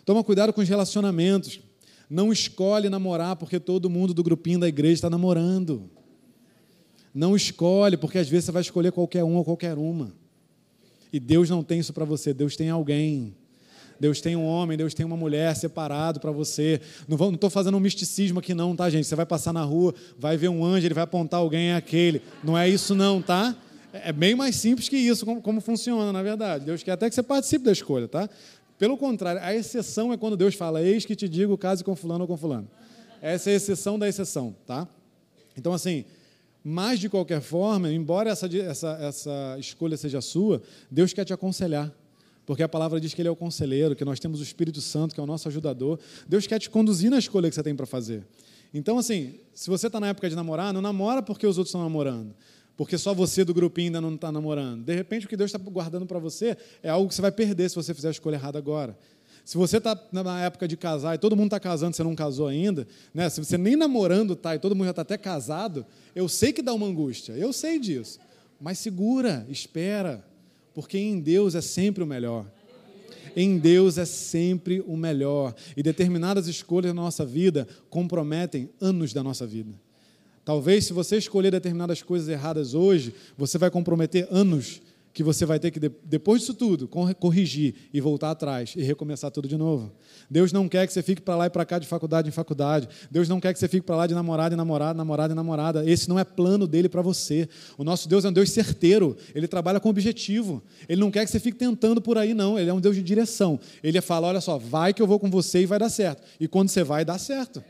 [0.05, 1.59] Toma cuidado com os relacionamentos.
[2.09, 5.89] Não escolhe namorar porque todo mundo do grupinho da igreja está namorando.
[7.13, 10.13] Não escolhe, porque às vezes você vai escolher qualquer um ou qualquer uma.
[11.11, 13.33] E Deus não tem isso para você, Deus tem alguém
[13.99, 16.81] Deus tem um homem, Deus tem uma mulher separado para você.
[17.07, 19.05] Não estou fazendo um misticismo aqui, não, tá, gente?
[19.07, 22.21] Você vai passar na rua, vai ver um anjo, ele vai apontar alguém, é aquele.
[22.43, 23.55] Não é isso, não, tá?
[23.93, 26.65] É bem mais simples que isso, como, como funciona, na verdade.
[26.65, 28.29] Deus quer até que você participe da escolha, tá?
[28.77, 32.21] Pelo contrário, a exceção é quando Deus fala: Eis que te digo, case com fulano
[32.21, 32.67] ou com fulano.
[33.21, 34.87] Essa é a exceção da exceção, tá?
[35.57, 36.03] Então, assim,
[36.63, 41.93] mas de qualquer forma, embora essa, essa, essa escolha seja sua, Deus quer te aconselhar
[42.45, 45.13] porque a palavra diz que Ele é o conselheiro, que nós temos o Espírito Santo,
[45.13, 45.99] que é o nosso ajudador.
[46.27, 48.25] Deus quer te conduzir na escolha que você tem para fazer.
[48.73, 51.81] Então, assim, se você está na época de namorar, não namora porque os outros estão
[51.81, 52.35] namorando,
[52.75, 54.83] porque só você do grupinho ainda não está namorando.
[54.83, 57.69] De repente, o que Deus está guardando para você é algo que você vai perder
[57.69, 58.97] se você fizer a escolha errada agora.
[59.45, 62.47] Se você está na época de casar e todo mundo está casando, você não casou
[62.47, 63.29] ainda, né?
[63.29, 66.63] se você nem namorando está e todo mundo já está até casado, eu sei que
[66.63, 68.19] dá uma angústia, eu sei disso.
[68.59, 70.25] Mas segura, espera,
[70.75, 72.45] porque em Deus é sempre o melhor.
[73.35, 75.55] Em Deus é sempre o melhor.
[75.75, 79.73] E determinadas escolhas na nossa vida comprometem anos da nossa vida.
[80.43, 84.81] Talvez, se você escolher determinadas coisas erradas hoje, você vai comprometer anos
[85.15, 89.47] que você vai ter que, depois disso tudo, corrigir e voltar atrás e recomeçar tudo
[89.47, 89.93] de novo.
[90.29, 92.89] Deus não quer que você fique para lá e para cá de faculdade em faculdade.
[93.09, 95.89] Deus não quer que você fique para lá de namorado em namorado, namorado em namorada.
[95.89, 97.47] Esse não é plano dele para você.
[97.77, 99.15] O nosso Deus é um Deus certeiro.
[99.33, 100.61] Ele trabalha com objetivo.
[100.89, 102.59] Ele não quer que você fique tentando por aí, não.
[102.59, 103.57] Ele é um Deus de direção.
[103.81, 106.23] Ele fala: olha só, vai que eu vou com você e vai dar certo.
[106.41, 107.63] E quando você vai, dá certo.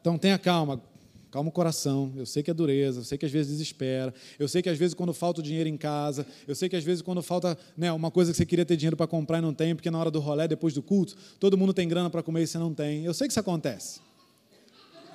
[0.00, 0.80] Então tenha calma,
[1.30, 2.12] Calma o coração.
[2.16, 4.78] Eu sei que é dureza, eu sei que às vezes desespera, eu sei que às
[4.78, 7.92] vezes quando falta o dinheiro em casa, eu sei que às vezes quando falta né,
[7.92, 10.10] uma coisa que você queria ter dinheiro para comprar e não tem, porque na hora
[10.10, 13.04] do rolé, depois do culto, todo mundo tem grana para comer e você não tem.
[13.04, 14.00] Eu sei que isso acontece.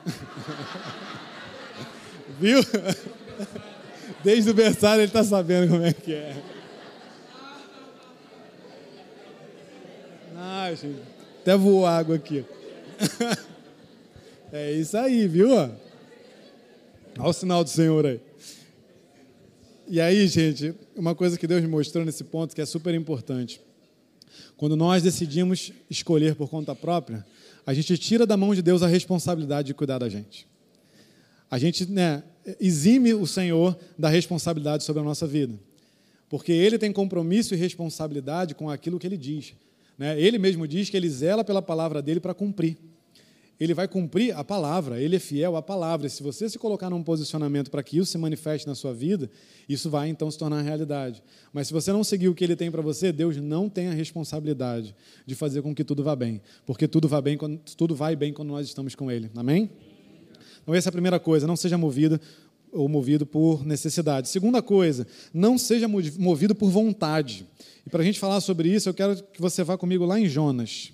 [2.39, 2.59] Viu?
[4.23, 6.41] Desde o berçário ele está sabendo como é que é.
[10.35, 11.01] Ai, gente,
[11.41, 12.45] até voou água aqui.
[14.55, 15.49] É isso aí, viu?
[17.19, 18.19] Olha o sinal do Senhor aí.
[19.87, 23.61] E aí, gente, uma coisa que Deus me mostrou nesse ponto que é super importante.
[24.57, 27.23] Quando nós decidimos escolher por conta própria,
[27.65, 30.47] a gente tira da mão de Deus a responsabilidade de cuidar da gente.
[31.51, 32.23] A gente né,
[32.59, 35.53] exime o Senhor da responsabilidade sobre a nossa vida.
[36.29, 39.53] Porque Ele tem compromisso e responsabilidade com aquilo que Ele diz.
[39.99, 40.19] Né?
[40.19, 42.75] Ele mesmo diz que Ele zela pela palavra dele para cumprir
[43.63, 46.05] ele vai cumprir a palavra, ele é fiel à palavra.
[46.07, 49.29] E se você se colocar num posicionamento para que isso se manifeste na sua vida,
[49.69, 51.23] isso vai então se tornar realidade.
[51.53, 53.93] Mas se você não seguir o que ele tem para você, Deus não tem a
[53.93, 54.93] responsabilidade
[55.25, 58.33] de fazer com que tudo vá bem, porque tudo vai bem quando, tudo vai bem
[58.33, 59.31] quando nós estamos com ele.
[59.33, 59.69] Amém?
[60.61, 62.19] Então essa é a primeira coisa, não seja movido
[62.69, 64.27] ou movido por necessidade.
[64.27, 67.47] Segunda coisa, não seja movido por vontade.
[67.85, 70.27] E para a gente falar sobre isso, eu quero que você vá comigo lá em
[70.27, 70.91] Jonas.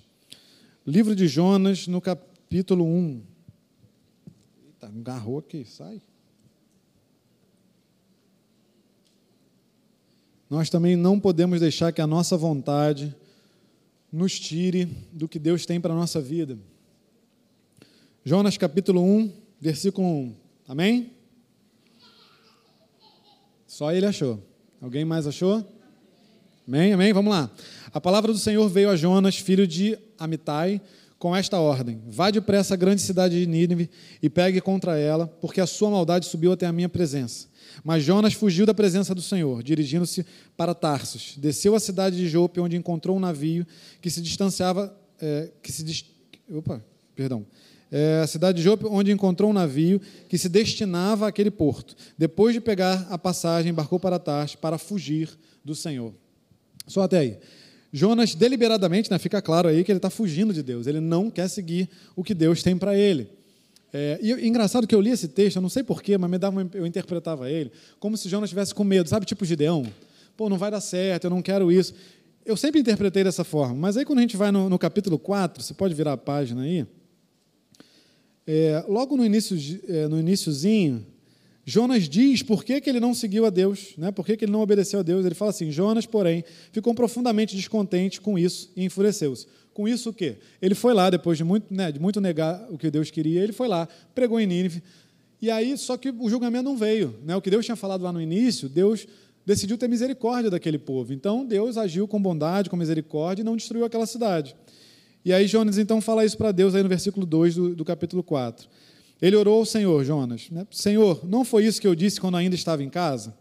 [0.86, 3.22] Livro de Jonas, no capítulo capítulo 1.
[4.66, 6.02] Eita, agarrou aqui, sai.
[10.50, 13.14] Nós também não podemos deixar que a nossa vontade
[14.10, 16.58] nos tire do que Deus tem para a nossa vida.
[18.24, 20.34] Jonas capítulo 1, versículo 1.
[20.66, 21.12] Amém?
[23.64, 24.42] Só ele achou.
[24.80, 25.64] Alguém mais achou?
[26.66, 26.92] Amém?
[26.94, 27.12] Amém?
[27.12, 27.48] Vamos lá.
[27.92, 30.82] A palavra do Senhor veio a Jonas, filho de Amitai,
[31.20, 33.88] com esta ordem: Vá depressa à grande cidade de Nínive
[34.20, 37.46] e pegue contra ela, porque a sua maldade subiu até a minha presença.
[37.84, 41.34] Mas Jonas fugiu da presença do Senhor, dirigindo-se para Tarsos.
[41.36, 43.64] Desceu à cidade de Jope, onde encontrou um navio
[44.00, 46.04] que se distanciava, é, que se
[46.52, 46.82] opa,
[47.14, 47.46] perdão,
[47.92, 51.94] é, a cidade de Jope, onde encontrou um navio que se destinava àquele porto.
[52.16, 55.28] Depois de pegar a passagem, embarcou para Tarsos para fugir
[55.62, 56.14] do Senhor.
[56.86, 57.38] Só até aí.
[57.92, 61.48] Jonas, deliberadamente, né, fica claro aí que ele está fugindo de Deus, ele não quer
[61.48, 63.28] seguir o que Deus tem para ele.
[63.92, 66.68] É, e engraçado que eu li esse texto, eu não sei porquê, mas me dava
[66.74, 69.84] eu interpretava ele como se Jonas estivesse com medo, sabe, tipo Gideão?
[70.36, 71.92] Pô, não vai dar certo, eu não quero isso.
[72.46, 75.62] Eu sempre interpretei dessa forma, mas aí quando a gente vai no, no capítulo 4,
[75.62, 76.86] você pode virar a página aí,
[78.46, 79.56] é, logo no, início,
[79.88, 81.06] é, no iníciozinho,
[81.64, 84.10] Jonas diz por que, que ele não seguiu a Deus, né?
[84.10, 85.24] por que, que ele não obedeceu a Deus.
[85.24, 89.46] Ele fala assim: Jonas, porém, ficou profundamente descontente com isso e enfureceu-se.
[89.72, 90.36] Com isso o quê?
[90.60, 93.52] Ele foi lá, depois de muito, né, de muito negar o que Deus queria, ele
[93.52, 94.82] foi lá, pregou em Nínive.
[95.40, 97.14] E aí, só que o julgamento não veio.
[97.24, 97.34] Né?
[97.34, 99.06] O que Deus tinha falado lá no início, Deus
[99.46, 101.12] decidiu ter misericórdia daquele povo.
[101.12, 104.54] Então, Deus agiu com bondade, com misericórdia e não destruiu aquela cidade.
[105.24, 108.22] E aí, Jonas então fala isso para Deus aí no versículo 2 do, do capítulo
[108.22, 108.68] 4.
[109.20, 110.66] Ele orou ao Senhor, Jonas: né?
[110.70, 113.34] Senhor, não foi isso que eu disse quando ainda estava em casa?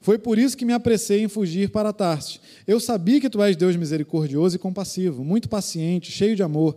[0.00, 2.38] Foi por isso que me apressei em fugir para Tarsis.
[2.66, 6.76] Eu sabia que tu és Deus misericordioso e compassivo, muito paciente, cheio de amor,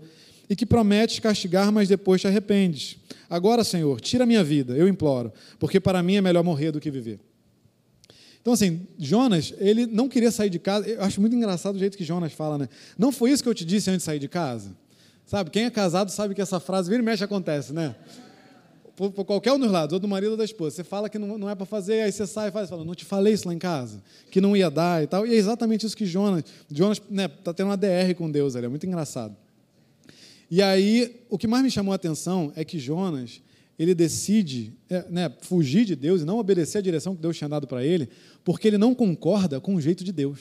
[0.50, 2.98] e que prometes castigar, mas depois te arrependes.
[3.30, 6.90] Agora, Senhor, tira minha vida, eu imploro, porque para mim é melhor morrer do que
[6.90, 7.20] viver.
[8.42, 10.88] Então, assim, Jonas, ele não queria sair de casa.
[10.88, 12.70] Eu acho muito engraçado o jeito que Jonas fala, né?
[12.98, 14.72] Não foi isso que eu te disse antes de sair de casa?
[15.26, 17.94] Sabe, quem é casado sabe que essa frase vira e mexe acontece, né?
[18.98, 20.76] Por, por, qualquer um dos lados, ou do marido ou da esposa.
[20.76, 22.96] Você fala que não, não é para fazer, aí você sai e faz, fala, não
[22.96, 25.26] te falei isso lá em casa, que não ia dar e tal.
[25.26, 28.66] E é exatamente isso que Jonas, Jonas né, tá tendo uma DR com Deus, ele
[28.66, 29.38] é muito engraçado.
[30.50, 33.40] E aí, o que mais me chamou a atenção é que Jonas,
[33.78, 37.48] ele decide é, né, fugir de Deus e não obedecer a direção que Deus tinha
[37.48, 38.10] dado para ele,
[38.44, 40.40] porque ele não concorda com o jeito de Deus.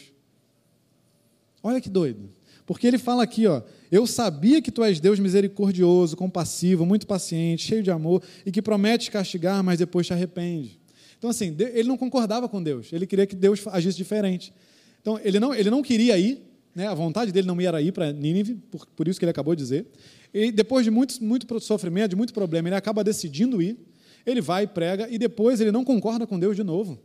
[1.62, 2.30] Olha que doido.
[2.64, 7.62] Porque ele fala aqui, ó, eu sabia que tu és Deus misericordioso, compassivo, muito paciente,
[7.66, 10.78] cheio de amor e que promete castigar, mas depois te arrepende.
[11.18, 14.52] Então, assim, ele não concordava com Deus, ele queria que Deus agisse diferente.
[15.00, 16.42] Então, ele não, ele não queria ir,
[16.74, 19.54] né, a vontade dele não era ir para Nínive, por, por isso que ele acabou
[19.54, 19.86] de dizer.
[20.34, 23.78] E depois de muito, muito sofrimento, de muito problema, ele acaba decidindo ir,
[24.26, 26.98] ele vai prega, e depois ele não concorda com Deus de novo,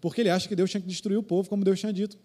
[0.00, 2.18] porque ele acha que Deus tinha que destruir o povo, como Deus tinha dito.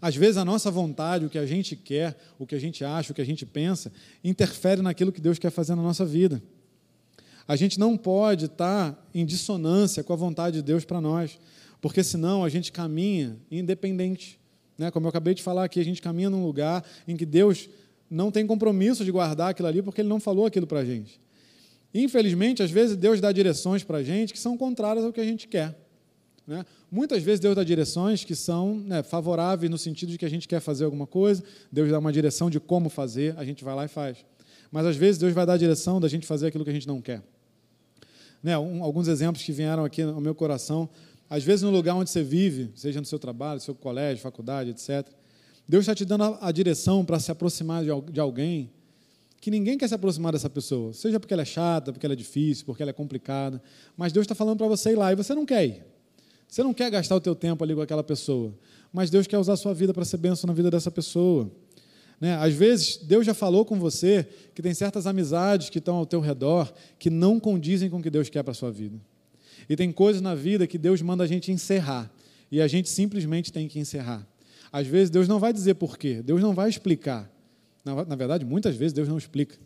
[0.00, 3.12] Às vezes a nossa vontade, o que a gente quer, o que a gente acha,
[3.12, 6.42] o que a gente pensa, interfere naquilo que Deus quer fazer na nossa vida.
[7.46, 11.38] A gente não pode estar em dissonância com a vontade de Deus para nós,
[11.80, 14.38] porque senão a gente caminha independente.
[14.78, 14.90] Né?
[14.90, 17.68] Como eu acabei de falar aqui, a gente caminha num lugar em que Deus
[18.08, 21.20] não tem compromisso de guardar aquilo ali porque Ele não falou aquilo para a gente.
[21.92, 25.24] Infelizmente, às vezes Deus dá direções para a gente que são contrárias ao que a
[25.24, 25.76] gente quer.
[26.50, 26.66] Né?
[26.90, 30.48] Muitas vezes Deus dá direções que são né, favoráveis no sentido de que a gente
[30.48, 33.84] quer fazer alguma coisa, Deus dá uma direção de como fazer, a gente vai lá
[33.84, 34.18] e faz.
[34.68, 36.88] Mas às vezes Deus vai dar a direção da gente fazer aquilo que a gente
[36.88, 37.22] não quer.
[38.42, 40.88] Né, um, alguns exemplos que vieram aqui ao meu coração.
[41.28, 45.06] Às vezes, no lugar onde você vive, seja no seu trabalho, seu colégio, faculdade, etc.,
[45.68, 48.72] Deus está te dando a, a direção para se aproximar de, de alguém
[49.40, 52.16] que ninguém quer se aproximar dessa pessoa, seja porque ela é chata, porque ela é
[52.16, 53.62] difícil, porque ela é complicada,
[53.96, 55.99] mas Deus está falando para você ir lá e você não quer ir.
[56.50, 58.52] Você não quer gastar o teu tempo ali com aquela pessoa,
[58.92, 61.48] mas Deus quer usar a sua vida para ser bênção na vida dessa pessoa.
[62.20, 62.34] Né?
[62.34, 66.18] Às vezes, Deus já falou com você que tem certas amizades que estão ao teu
[66.18, 69.00] redor que não condizem com o que Deus quer para a sua vida.
[69.68, 72.10] E tem coisas na vida que Deus manda a gente encerrar,
[72.50, 74.26] e a gente simplesmente tem que encerrar.
[74.72, 77.30] Às vezes, Deus não vai dizer porquê, Deus não vai explicar.
[77.84, 79.56] Na, na verdade, muitas vezes, Deus não explica.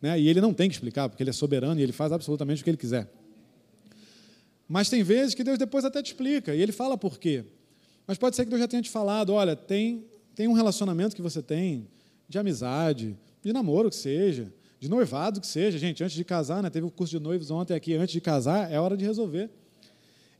[0.00, 0.18] Né?
[0.18, 2.64] E Ele não tem que explicar, porque Ele é soberano e Ele faz absolutamente o
[2.64, 3.08] que Ele quiser.
[4.72, 7.44] Mas tem vezes que Deus depois até te explica, e ele fala por quê.
[8.06, 11.20] Mas pode ser que Deus já tenha te falado, olha, tem, tem um relacionamento que
[11.20, 11.86] você tem,
[12.26, 15.76] de amizade, de namoro que seja, de noivado que seja.
[15.76, 18.20] Gente, antes de casar, né, teve o um curso de noivos ontem aqui, antes de
[18.22, 19.50] casar, é hora de resolver.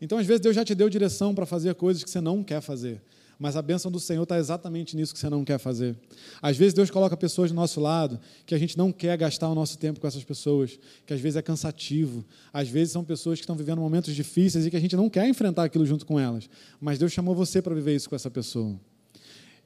[0.01, 2.63] Então, às vezes, Deus já te deu direção para fazer coisas que você não quer
[2.63, 3.03] fazer
[3.43, 5.97] mas a bênção do Senhor está exatamente nisso que você não quer fazer.
[6.41, 9.55] Às vezes Deus coloca pessoas do nosso lado que a gente não quer gastar o
[9.55, 13.43] nosso tempo com essas pessoas, que às vezes é cansativo, às vezes são pessoas que
[13.43, 16.49] estão vivendo momentos difíceis e que a gente não quer enfrentar aquilo junto com elas,
[16.81, 18.79] mas Deus chamou você para viver isso com essa pessoa.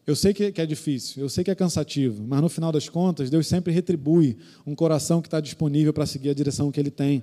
[0.07, 3.29] Eu sei que é difícil, eu sei que é cansativo, mas no final das contas,
[3.29, 7.23] Deus sempre retribui um coração que está disponível para seguir a direção que Ele tem.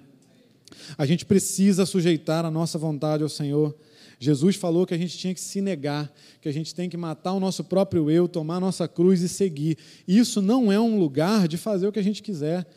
[1.00, 3.76] A gente precisa sujeitar a nossa vontade ao Senhor
[4.20, 7.34] Jesus falou que a gente tinha que se negar, que a gente tem que matar
[7.34, 9.78] o nosso próprio eu, tomar a nossa cruz e seguir.
[10.08, 12.68] Isso não é um lugar de fazer o que a gente quiser.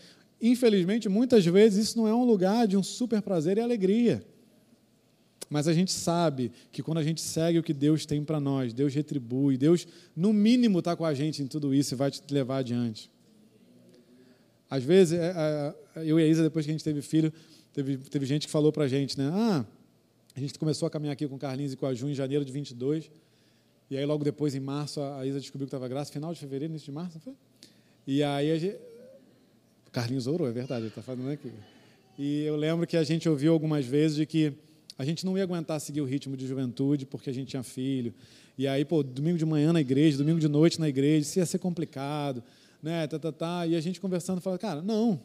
[0.40, 4.24] Infelizmente, muitas vezes, isso não é um lugar de um super prazer e alegria.
[5.48, 8.74] Mas a gente sabe que quando a gente segue o que Deus tem para nós,
[8.74, 12.20] Deus retribui, Deus, no mínimo, está com a gente em tudo isso e vai te
[12.30, 13.10] levar adiante.
[14.68, 17.32] Às vezes, é, é, eu e a Isa, depois que a gente teve filho,
[17.72, 19.30] teve, teve gente que falou para a gente, né?
[19.32, 19.64] Ah,
[20.36, 22.44] a gente começou a caminhar aqui com o Carlinhos e com a Ju em janeiro
[22.44, 23.10] de 22.
[23.90, 26.12] E aí, logo depois, em março, a Isa descobriu que estava grávida.
[26.12, 27.32] Final de fevereiro, início de março, foi?
[28.06, 28.76] E aí, a gente...
[29.90, 31.50] Carlinhos orou, é verdade, ele está falando aqui.
[32.18, 34.52] E eu lembro que a gente ouviu algumas vezes de que
[34.98, 38.12] a gente não ia aguentar seguir o ritmo de juventude porque a gente tinha filho.
[38.58, 41.46] E aí, pô, domingo de manhã na igreja, domingo de noite na igreja, isso ia
[41.46, 42.42] ser complicado,
[42.82, 43.06] né?
[43.06, 43.66] Tá, tá, tá.
[43.66, 45.18] E a gente conversando, falando, cara, não,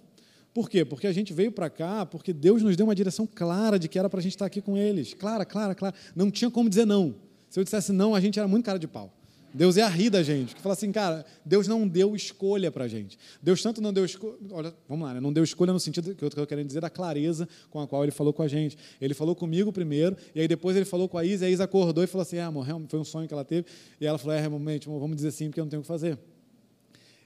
[0.54, 0.84] por quê?
[0.84, 3.98] Porque a gente veio para cá, porque Deus nos deu uma direção clara de que
[3.98, 5.14] era para a gente estar aqui com eles.
[5.14, 5.96] Clara, clara, clara.
[6.16, 7.16] Não tinha como dizer não.
[7.50, 9.14] Se eu dissesse não, a gente era muito cara de pau.
[9.54, 10.56] Deus ia rir da gente.
[10.56, 13.18] Que fala assim, cara, Deus não deu escolha para a gente.
[13.42, 14.36] Deus tanto não deu escolha.
[14.52, 15.20] Olha, vamos lá, né?
[15.20, 18.04] não deu escolha no sentido que eu estou querendo dizer da clareza com a qual
[18.04, 18.78] ele falou com a gente.
[19.00, 21.64] Ele falou comigo primeiro, e aí depois ele falou com a Isa, e a Isa
[21.66, 23.68] acordou e falou assim: ah, amor, foi um sonho que ela teve.
[24.00, 26.18] E ela falou: é, realmente, vamos dizer assim, porque eu não tenho o que fazer.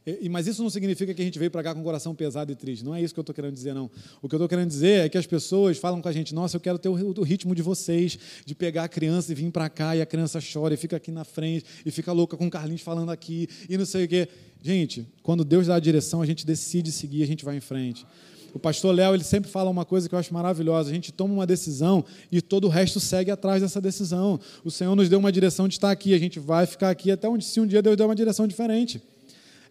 [0.05, 2.51] E, mas isso não significa que a gente veio para cá com o coração pesado
[2.51, 2.85] e triste.
[2.85, 3.89] Não é isso que eu estou querendo dizer, não.
[4.21, 6.57] O que eu estou querendo dizer é que as pessoas falam com a gente: nossa,
[6.57, 9.67] eu quero ter o, o ritmo de vocês, de pegar a criança e vir para
[9.67, 12.49] cá, e a criança chora e fica aqui na frente, e fica louca com o
[12.51, 14.27] Carlinhos falando aqui, e não sei o quê.
[14.61, 18.05] Gente, quando Deus dá a direção, a gente decide seguir, a gente vai em frente.
[18.53, 20.89] O pastor Léo ele sempre fala uma coisa que eu acho maravilhosa.
[20.89, 24.39] A gente toma uma decisão e todo o resto segue atrás dessa decisão.
[24.63, 27.27] O Senhor nos deu uma direção de estar aqui, a gente vai ficar aqui até
[27.27, 29.01] onde se um dia Deus der uma direção diferente.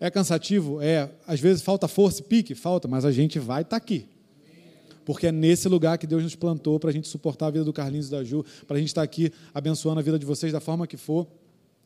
[0.00, 0.80] É cansativo?
[0.80, 1.10] É.
[1.26, 2.54] Às vezes falta força e pique?
[2.54, 4.06] Falta, mas a gente vai estar tá aqui.
[5.04, 7.72] Porque é nesse lugar que Deus nos plantou para a gente suportar a vida do
[7.72, 10.52] Carlinhos e da Ju, para a gente estar tá aqui abençoando a vida de vocês
[10.52, 11.26] da forma que for.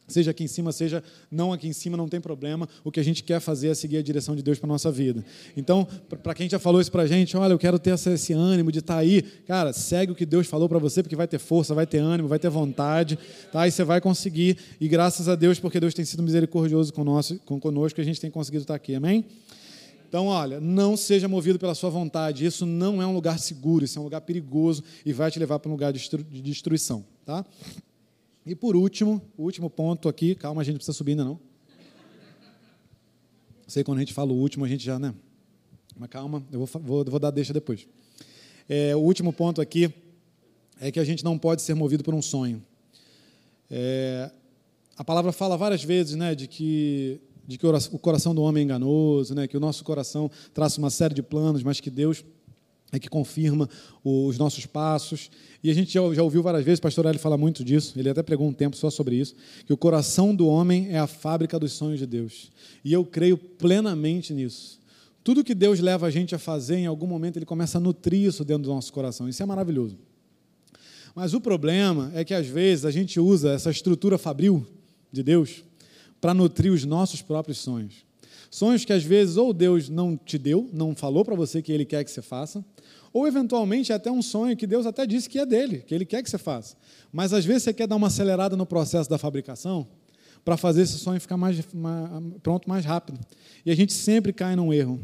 [0.09, 2.67] Seja aqui em cima, seja não aqui em cima, não tem problema.
[2.83, 5.23] O que a gente quer fazer é seguir a direção de Deus para nossa vida.
[5.55, 5.87] Então,
[6.23, 8.79] para quem já falou isso para a gente, olha, eu quero ter esse ânimo de
[8.79, 9.23] estar tá aí.
[9.47, 12.27] Cara, segue o que Deus falou para você, porque vai ter força, vai ter ânimo,
[12.27, 13.19] vai ter vontade.
[13.53, 13.69] Tá?
[13.69, 14.57] E você vai conseguir.
[14.81, 18.63] E graças a Deus, porque Deus tem sido misericordioso conosco, conosco a gente tem conseguido
[18.63, 18.95] estar tá aqui.
[18.95, 19.27] Amém?
[20.09, 22.47] Então, olha, não seja movido pela sua vontade.
[22.47, 25.59] Isso não é um lugar seguro, isso é um lugar perigoso e vai te levar
[25.59, 27.05] para um lugar de destruição.
[27.27, 27.45] Tá?
[28.49, 31.39] E por último, o último ponto aqui, calma, a gente não precisa subir ainda não.
[33.67, 35.15] Sei quando a gente fala o último, a gente já, né?
[35.95, 37.87] Mas calma, eu vou, vou, vou dar deixa depois.
[38.67, 39.93] É, o último ponto aqui
[40.81, 42.65] é que a gente não pode ser movido por um sonho.
[43.71, 44.31] É,
[44.97, 48.65] a palavra fala várias vezes né, de que, de que o coração do homem é
[48.65, 52.25] enganoso, né, que o nosso coração traça uma série de planos, mas que Deus
[52.91, 53.69] é que confirma
[54.03, 55.31] os nossos passos.
[55.63, 58.09] E a gente já, já ouviu várias vezes, o pastor Eli fala muito disso, ele
[58.09, 59.35] até pregou um tempo só sobre isso,
[59.67, 62.51] que o coração do homem é a fábrica dos sonhos de Deus.
[62.85, 64.79] E eu creio plenamente nisso.
[65.23, 68.27] Tudo que Deus leva a gente a fazer, em algum momento ele começa a nutrir
[68.27, 69.29] isso dentro do nosso coração.
[69.29, 69.99] Isso é maravilhoso.
[71.15, 74.67] Mas o problema é que às vezes a gente usa essa estrutura fabril
[75.13, 75.65] de Deus
[76.21, 78.08] para nutrir os nossos próprios sonhos.
[78.51, 81.85] Sonhos que às vezes ou Deus não te deu, não falou para você que ele
[81.85, 82.65] quer que você faça,
[83.13, 86.05] ou eventualmente é até um sonho que Deus até disse que é dele, que ele
[86.05, 86.77] quer que você faça.
[87.13, 89.87] Mas às vezes você quer dar uma acelerada no processo da fabricação
[90.45, 92.11] para fazer esse sonho ficar mais, mais,
[92.43, 93.19] pronto mais rápido.
[93.67, 95.01] E a gente sempre cai num erro.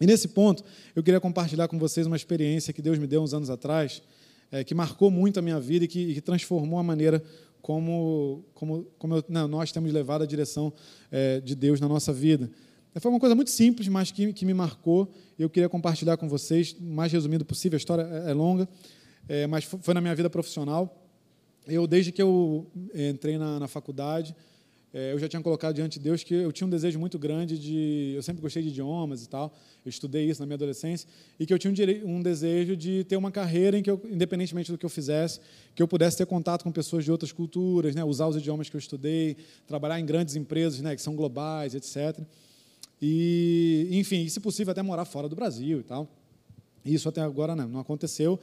[0.00, 0.64] E nesse ponto,
[0.96, 4.02] eu queria compartilhar com vocês uma experiência que Deus me deu uns anos atrás,
[4.50, 7.22] é, que marcou muito a minha vida e que, e que transformou a maneira
[7.64, 10.70] como, como, como eu, não, nós temos levado a direção
[11.10, 12.50] é, de Deus na nossa vida.
[13.00, 15.10] Foi uma coisa muito simples, mas que, que me marcou.
[15.38, 17.76] Eu queria compartilhar com vocês, o mais resumido possível.
[17.76, 18.68] A história é, é longa,
[19.26, 21.08] é, mas foi na minha vida profissional.
[21.66, 24.36] Eu, desde que eu entrei na, na faculdade,
[24.94, 27.58] é, eu já tinha colocado diante de Deus que eu tinha um desejo muito grande
[27.58, 28.12] de.
[28.14, 29.52] Eu sempre gostei de idiomas e tal,
[29.84, 31.72] eu estudei isso na minha adolescência, e que eu tinha
[32.04, 35.40] um, um desejo de ter uma carreira em que, eu, independentemente do que eu fizesse,
[35.74, 38.76] que eu pudesse ter contato com pessoas de outras culturas, né, usar os idiomas que
[38.76, 39.36] eu estudei,
[39.66, 42.20] trabalhar em grandes empresas né, que são globais, etc.
[43.02, 46.08] E, enfim, se possível, até morar fora do Brasil e tal.
[46.84, 48.38] Isso até agora não, não aconteceu,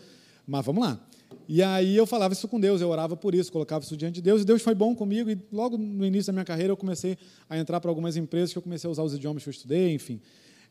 [0.46, 1.00] mas vamos lá.
[1.48, 4.22] E aí eu falava isso com Deus, eu orava por isso, colocava isso diante de
[4.22, 7.18] Deus, e Deus foi bom comigo, e logo no início da minha carreira eu comecei
[7.50, 9.94] a entrar para algumas empresas que eu comecei a usar os idiomas que eu estudei,
[9.94, 10.22] enfim.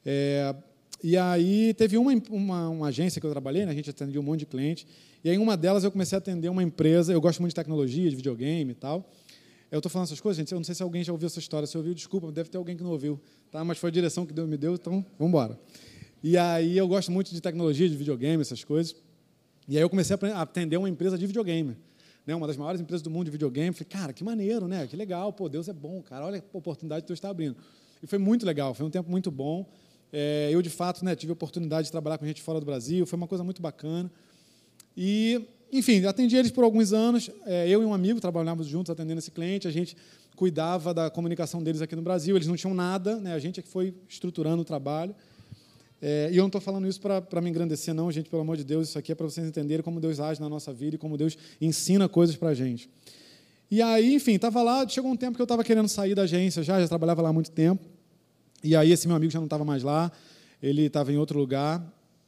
[0.04, 0.54] É,
[1.02, 4.22] e aí teve uma, uma, uma, agência que eu trabalhei, né, a gente atendia um
[4.22, 4.86] monte de cliente,
[5.22, 7.56] e aí em uma delas eu comecei a atender uma empresa, eu gosto muito de
[7.56, 9.11] tecnologia, de videogame e tal,
[9.70, 11.66] eu estou falando essas coisas, gente, eu não sei se alguém já ouviu essa história,
[11.66, 13.62] se ouviu, desculpa, deve ter alguém que não ouviu, tá?
[13.64, 15.58] mas foi a direção que Deus me deu, então vamos embora.
[16.22, 18.94] E aí eu gosto muito de tecnologia, de videogame, essas coisas,
[19.71, 21.77] e aí eu comecei a atender uma empresa de videogame,
[22.27, 22.35] né?
[22.35, 24.87] uma das maiores empresas do mundo de videogame, falei, cara, que maneiro, né?
[24.87, 27.57] que legal, pô, Deus é bom, cara, olha a oportunidade que Deus está abrindo.
[28.03, 29.66] E foi muito legal, foi um tempo muito bom,
[30.12, 33.07] é, eu, de fato, né, tive a oportunidade de trabalhar com gente fora do Brasil,
[33.07, 34.11] foi uma coisa muito bacana,
[34.97, 37.31] e enfim, atendi eles por alguns anos.
[37.47, 39.68] É, eu e um amigo trabalhávamos juntos atendendo esse cliente.
[39.68, 39.97] A gente
[40.35, 42.35] cuidava da comunicação deles aqui no Brasil.
[42.35, 43.35] Eles não tinham nada, né?
[43.35, 45.14] a gente é que foi estruturando o trabalho.
[46.03, 48.64] É, e eu não estou falando isso para me engrandecer, não, gente, pelo amor de
[48.64, 48.88] Deus.
[48.88, 51.36] Isso aqui é para vocês entenderem como Deus age na nossa vida e como Deus
[51.61, 52.88] ensina coisas para a gente.
[53.70, 54.88] E aí, enfim, estava lá.
[54.88, 57.32] Chegou um tempo que eu estava querendo sair da agência já, já trabalhava lá há
[57.32, 57.84] muito tempo.
[58.64, 60.11] E aí, esse meu amigo já não estava mais lá,
[60.62, 61.82] ele estava em outro lugar.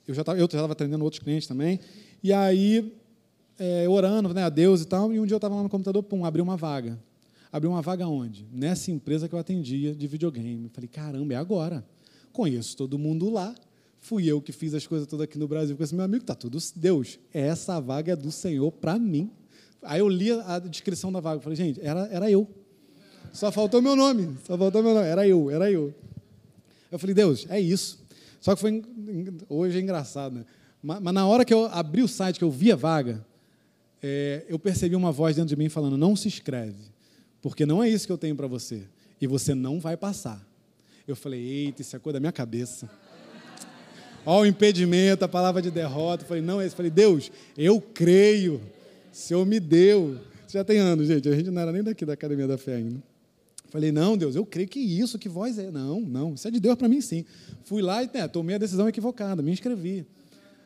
[0.07, 1.81] Eu já estava atendendo outros clientes também.
[2.23, 2.93] E aí,
[3.59, 6.03] é, orando né, a Deus e tal, e um dia eu estava lá no computador,
[6.03, 6.99] pum, abriu uma vaga.
[7.51, 8.47] Abriu uma vaga onde?
[8.53, 10.71] Nessa empresa que eu atendia de videogame.
[10.73, 11.85] Falei, caramba, é agora.
[12.33, 13.55] Conheço todo mundo lá.
[14.01, 16.25] Fui eu que fiz as coisas todas aqui no Brasil com esse meu amigo.
[16.25, 17.19] Tá tudo Deus.
[17.33, 19.31] Essa vaga é do Senhor para mim.
[19.83, 21.41] Aí eu li a descrição da vaga.
[21.41, 22.49] Falei, gente, era, era eu.
[23.33, 24.37] Só faltou meu nome.
[24.45, 25.07] Só faltou meu nome.
[25.07, 25.95] Era eu, era eu.
[26.91, 28.03] Eu falei, Deus, é isso.
[28.41, 28.83] Só que foi
[29.49, 30.45] hoje é engraçado, né?
[30.83, 33.25] Mas, mas na hora que eu abri o site, que eu vi a vaga,
[34.03, 36.91] é, eu percebi uma voz dentro de mim falando: não se inscreve,
[37.41, 38.83] porque não é isso que eu tenho para você,
[39.21, 40.45] e você não vai passar.
[41.07, 42.91] Eu falei: eita, isso é coisa da minha cabeça.
[44.25, 46.25] Olha o impedimento, a palavra de derrota.
[46.25, 46.75] Eu falei: não é isso.
[46.75, 48.57] Eu falei: Deus, eu creio,
[49.13, 50.19] o Senhor me deu.
[50.47, 52.77] Isso já tem anos, gente, a gente não era nem daqui da Academia da Fé
[52.77, 53.03] ainda.
[53.71, 55.71] Falei, não, Deus, eu creio que isso, que voz é.
[55.71, 57.25] Não, não, isso é de Deus para mim sim.
[57.65, 60.07] Fui lá e né, tomei a decisão equivocada, me inscrevi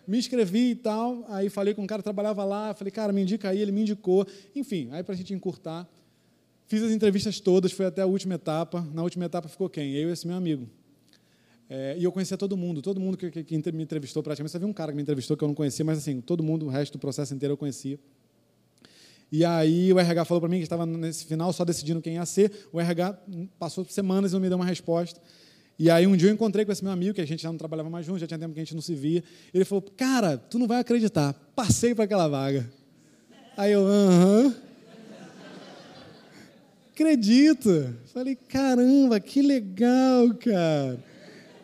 [0.07, 3.23] me inscrevi e tal, aí falei com um cara que trabalhava lá, falei, cara, me
[3.23, 4.27] indica aí, ele me indicou.
[4.55, 5.87] Enfim, aí para a gente encurtar,
[6.67, 8.87] fiz as entrevistas todas, foi até a última etapa.
[8.93, 9.93] Na última etapa ficou quem?
[9.95, 10.69] Eu e esse meu amigo.
[11.69, 14.53] É, e eu conhecia todo mundo, todo mundo que, que, que, me entrevistou praticamente.
[14.53, 16.67] Só vi um cara que me entrevistou que eu não conhecia, mas assim, todo mundo,
[16.67, 17.99] o resto do processo inteiro eu conhecia.
[19.31, 22.25] E aí o RH falou para mim que estava nesse final só decidindo quem ia
[22.25, 22.69] ser.
[22.73, 23.19] O RH
[23.59, 25.21] passou semanas e não me deu uma resposta.
[25.79, 27.59] E aí um dia eu encontrei com esse meu amigo, que a gente já não
[27.59, 29.23] trabalhava mais junto, já tinha tempo que a gente não se via.
[29.53, 32.71] Ele falou, cara, tu não vai acreditar, passei para aquela vaga.
[33.57, 34.66] Aí eu, aham.
[36.97, 37.95] Acredito.
[38.07, 40.99] Falei, caramba, que legal, cara.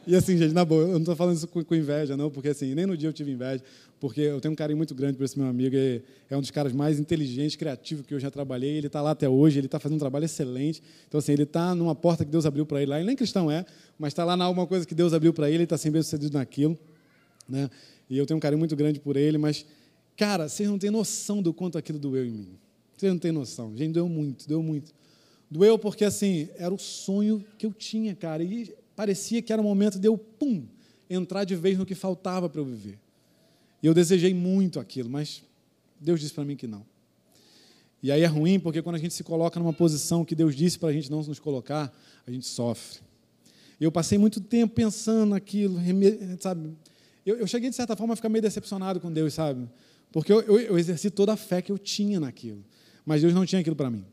[0.07, 2.74] E assim, gente, na boa, eu não estou falando isso com, inveja, não, porque assim,
[2.74, 3.64] nem no dia eu tive inveja,
[3.99, 6.74] porque eu tenho um carinho muito grande por esse meu amigo, é, um dos caras
[6.74, 9.97] mais inteligentes, criativos que eu já trabalhei, ele está lá até hoje, ele está fazendo
[9.97, 10.83] um trabalho excelente.
[11.09, 13.51] Então, assim, ele está numa porta que Deus abriu para ele lá, ele nem cristão
[13.51, 13.64] é,
[13.99, 16.03] mas está lá na alguma coisa que Deus abriu para ele, ele está sempre bem
[16.03, 16.78] sucedido naquilo.
[17.49, 17.70] Né?
[18.11, 19.64] E eu tenho um carinho muito grande por ele, mas,
[20.14, 22.59] cara, vocês não têm noção do quanto aquilo doeu em mim.
[22.99, 23.74] Vocês não têm noção.
[23.74, 24.93] Gente, doeu muito, doeu muito.
[25.53, 28.42] Doeu porque, assim, era o sonho que eu tinha, cara.
[28.42, 30.64] E parecia que era o momento de eu, pum,
[31.11, 32.98] entrar de vez no que faltava para eu viver.
[33.82, 35.42] E eu desejei muito aquilo, mas
[36.00, 36.86] Deus disse para mim que não.
[38.03, 40.78] E aí é ruim porque quando a gente se coloca numa posição que Deus disse
[40.78, 41.94] para a gente não nos colocar,
[42.26, 43.00] a gente sofre.
[43.78, 45.78] Eu passei muito tempo pensando naquilo,
[46.40, 46.74] sabe?
[47.26, 49.68] Eu, eu, cheguei, de certa forma, a ficar meio decepcionado com Deus, sabe?
[50.11, 52.64] Porque eu, eu, eu exerci toda a fé que eu tinha naquilo.
[53.05, 54.07] Mas Deus não tinha aquilo para mim.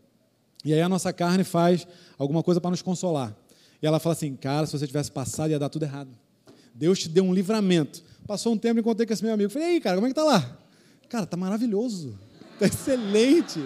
[0.64, 1.88] E aí a nossa carne faz
[2.18, 3.36] alguma coisa para nos consolar.
[3.82, 6.10] E ela fala assim, cara, se você tivesse passado, ia dar tudo errado.
[6.74, 8.04] Deus te deu um livramento.
[8.28, 9.50] Passou um tempo encontrei com esse meu amigo.
[9.50, 10.58] Falei, e aí, cara, como é que tá lá?
[11.08, 12.18] Cara, tá maravilhoso.
[12.60, 13.60] Tá excelente.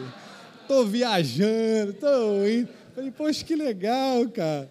[0.67, 2.69] Tô viajando, tô indo.
[2.95, 4.69] Falei, poxa, que legal, cara.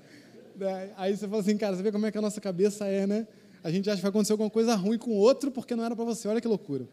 [0.96, 3.26] Aí você fala assim, cara, você vê como é que a nossa cabeça é, né?
[3.64, 6.04] A gente acha que vai acontecer alguma coisa ruim com outro porque não era para
[6.04, 6.28] você.
[6.28, 6.86] Olha que loucura.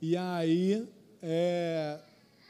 [0.00, 0.86] E aí,
[1.22, 1.98] é...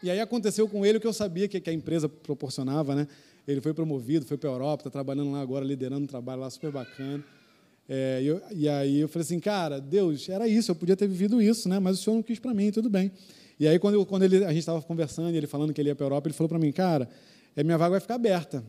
[0.03, 3.07] e aí aconteceu com ele o que eu sabia que, que a empresa proporcionava, né?
[3.47, 6.51] Ele foi promovido, foi para a Europa, está trabalhando lá agora, liderando um trabalho lá
[6.51, 7.25] super bacana.
[7.89, 11.43] É, eu, e aí eu falei assim, cara, Deus, era isso, eu podia ter vivido
[11.43, 11.81] isso, né?
[11.81, 13.11] mas o Senhor não quis para mim, tudo bem.
[13.59, 15.95] E aí, quando, quando ele, a gente estava conversando e ele falando que ele ia
[15.95, 17.11] para a Europa, ele falou para mim, cara,
[17.55, 18.65] é, minha vaga vai ficar aberta.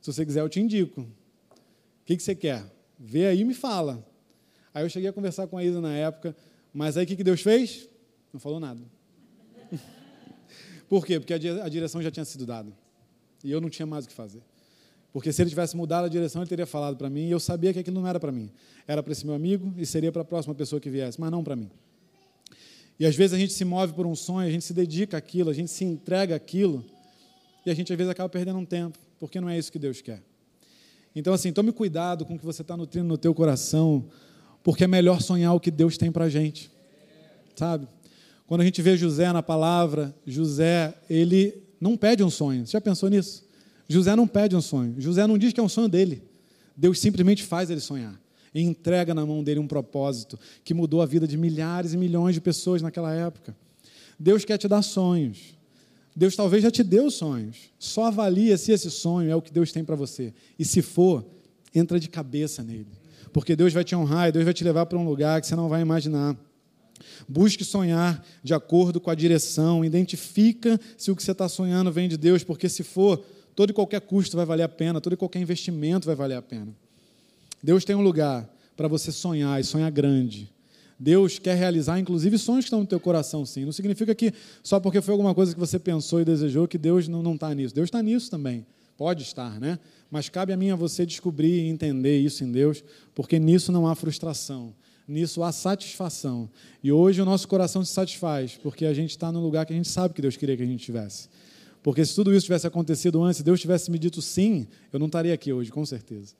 [0.00, 1.00] Se você quiser, eu te indico.
[1.00, 1.06] O
[2.04, 2.64] que, que você quer?
[2.98, 4.06] Vê aí e me fala.
[4.72, 6.36] Aí eu cheguei a conversar com a Isa na época,
[6.72, 7.88] mas aí o que, que Deus fez?
[8.32, 8.80] Não falou nada.
[10.88, 11.20] Por quê?
[11.20, 12.72] Porque a direção já tinha sido dada.
[13.44, 14.42] E eu não tinha mais o que fazer.
[15.12, 17.72] Porque se ele tivesse mudado a direção, ele teria falado para mim, e eu sabia
[17.72, 18.50] que aquilo não era para mim.
[18.86, 21.42] Era para esse meu amigo e seria para a próxima pessoa que viesse, mas não
[21.42, 21.70] para mim.
[22.98, 25.50] E às vezes a gente se move por um sonho, a gente se dedica àquilo,
[25.50, 26.84] a gente se entrega àquilo,
[27.64, 30.00] e a gente às vezes acaba perdendo um tempo, porque não é isso que Deus
[30.00, 30.22] quer.
[31.14, 34.04] Então, assim, tome cuidado com o que você está nutrindo no teu coração,
[34.62, 36.70] porque é melhor sonhar o que Deus tem para a gente.
[37.56, 37.88] Sabe?
[38.48, 42.66] Quando a gente vê José na palavra, José, ele não pede um sonho.
[42.66, 43.46] Você já pensou nisso?
[43.86, 44.94] José não pede um sonho.
[44.96, 46.22] José não diz que é um sonho dele.
[46.74, 48.18] Deus simplesmente faz ele sonhar.
[48.54, 52.34] E entrega na mão dele um propósito que mudou a vida de milhares e milhões
[52.34, 53.54] de pessoas naquela época.
[54.18, 55.54] Deus quer te dar sonhos.
[56.16, 57.70] Deus talvez já te deu sonhos.
[57.78, 60.32] Só avalia se esse sonho é o que Deus tem para você.
[60.58, 61.22] E se for,
[61.74, 62.88] entra de cabeça nele.
[63.30, 65.54] Porque Deus vai te honrar e Deus vai te levar para um lugar que você
[65.54, 66.34] não vai imaginar.
[67.28, 69.84] Busque sonhar de acordo com a direção.
[69.84, 73.24] Identifica se o que você está sonhando vem de Deus, porque se for,
[73.54, 76.42] todo e qualquer custo vai valer a pena, todo e qualquer investimento vai valer a
[76.42, 76.74] pena.
[77.62, 80.52] Deus tem um lugar para você sonhar e sonhar grande.
[80.98, 83.64] Deus quer realizar, inclusive, sonhos que estão no teu coração, sim.
[83.64, 84.32] Não significa que
[84.62, 87.74] só porque foi alguma coisa que você pensou e desejou que Deus não está nisso.
[87.74, 88.66] Deus está nisso também.
[88.96, 89.78] Pode estar, né?
[90.10, 92.82] Mas cabe a mim a você descobrir e entender isso em Deus,
[93.14, 94.74] porque nisso não há frustração,
[95.08, 96.50] nisso há satisfação.
[96.84, 99.76] E hoje o nosso coração se satisfaz, porque a gente está no lugar que a
[99.76, 101.28] gente sabe que Deus queria que a gente estivesse.
[101.82, 105.06] Porque se tudo isso tivesse acontecido antes, se Deus tivesse me dito sim, eu não
[105.06, 106.34] estaria aqui hoje, com certeza.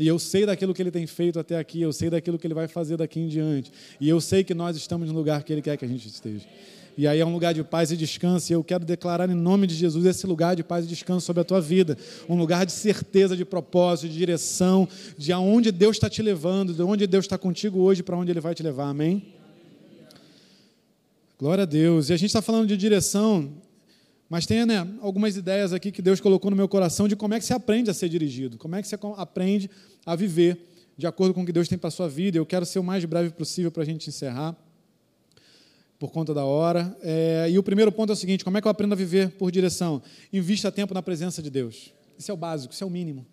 [0.00, 2.54] E eu sei daquilo que Ele tem feito até aqui, eu sei daquilo que Ele
[2.54, 3.70] vai fazer daqui em diante.
[4.00, 6.46] E eu sei que nós estamos no lugar que Ele quer que a gente esteja.
[6.96, 9.66] E aí é um lugar de paz e descanso, e eu quero declarar em nome
[9.66, 11.98] de Jesus esse lugar de paz e descanso sobre a tua vida.
[12.26, 14.88] Um lugar de certeza, de propósito, de direção,
[15.18, 18.40] de aonde Deus está te levando, de onde Deus está contigo hoje, para onde Ele
[18.40, 18.88] vai te levar.
[18.88, 19.22] Amém?
[21.38, 22.08] Glória a Deus.
[22.08, 23.50] E a gente está falando de direção,
[24.30, 27.40] mas tem né, algumas ideias aqui que Deus colocou no meu coração de como é
[27.40, 29.68] que se aprende a ser dirigido, como é que você aprende
[30.06, 32.38] a viver de acordo com o que Deus tem para a sua vida.
[32.38, 34.54] Eu quero ser o mais breve possível para a gente encerrar,
[35.98, 36.96] por conta da hora.
[37.02, 39.30] É, e o primeiro ponto é o seguinte: como é que eu aprendo a viver
[39.32, 40.00] por direção?
[40.32, 41.92] Invista tempo na presença de Deus.
[42.16, 43.26] Isso é o básico, isso é o mínimo.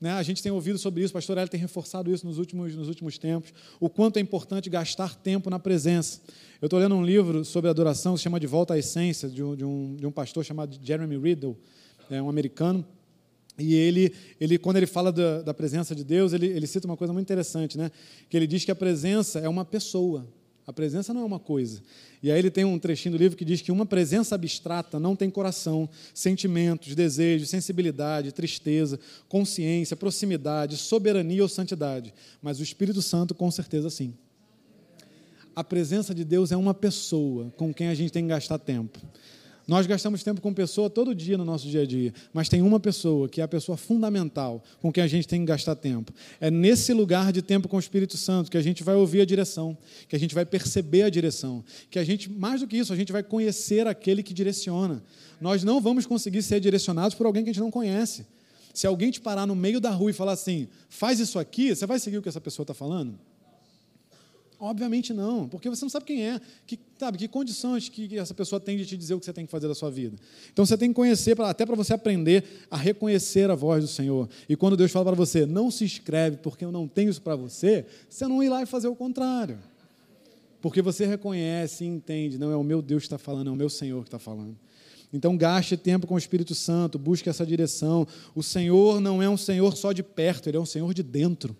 [0.00, 0.12] Né?
[0.12, 2.88] A gente tem ouvido sobre isso, o pastor Hélio tem reforçado isso nos últimos, nos
[2.88, 6.20] últimos tempos, o quanto é importante gastar tempo na presença.
[6.60, 9.56] Eu estou lendo um livro sobre adoração se chama De Volta à Essência, de um,
[9.56, 11.56] de um, de um pastor chamado Jeremy Riddle,
[12.10, 12.84] é um americano.
[13.58, 16.96] E ele, ele, quando ele fala da, da presença de Deus, ele, ele cita uma
[16.96, 17.90] coisa muito interessante, né?
[18.28, 20.26] que ele diz que a presença é uma pessoa.
[20.68, 21.80] A presença não é uma coisa.
[22.22, 25.16] E aí ele tem um trechinho do livro que diz que uma presença abstrata não
[25.16, 29.00] tem coração, sentimentos, desejos, sensibilidade, tristeza,
[29.30, 32.12] consciência, proximidade, soberania ou santidade.
[32.42, 34.12] Mas o Espírito Santo, com certeza, sim.
[35.56, 39.00] A presença de Deus é uma pessoa com quem a gente tem que gastar tempo.
[39.68, 42.80] Nós gastamos tempo com pessoa todo dia no nosso dia a dia, mas tem uma
[42.80, 46.10] pessoa que é a pessoa fundamental com quem a gente tem que gastar tempo.
[46.40, 49.26] É nesse lugar de tempo com o Espírito Santo que a gente vai ouvir a
[49.26, 49.76] direção,
[50.08, 52.96] que a gente vai perceber a direção, que a gente, mais do que isso, a
[52.96, 55.02] gente vai conhecer aquele que direciona.
[55.38, 58.24] Nós não vamos conseguir ser direcionados por alguém que a gente não conhece.
[58.72, 61.84] Se alguém te parar no meio da rua e falar assim, faz isso aqui, você
[61.84, 63.18] vai seguir o que essa pessoa está falando?
[64.60, 68.58] Obviamente não, porque você não sabe quem é, que, sabe, que condições que essa pessoa
[68.58, 70.16] tem de te dizer o que você tem que fazer da sua vida.
[70.52, 74.28] Então você tem que conhecer, até para você aprender a reconhecer a voz do Senhor.
[74.48, 77.36] E quando Deus fala para você, não se inscreve porque eu não tenho isso para
[77.36, 79.60] você, você não ir lá e fazer o contrário.
[80.60, 83.56] Porque você reconhece e entende, não é o meu Deus que está falando, é o
[83.56, 84.56] meu Senhor que está falando.
[85.12, 88.06] Então gaste tempo com o Espírito Santo, busque essa direção.
[88.34, 91.56] O Senhor não é um Senhor só de perto, Ele é um Senhor de dentro.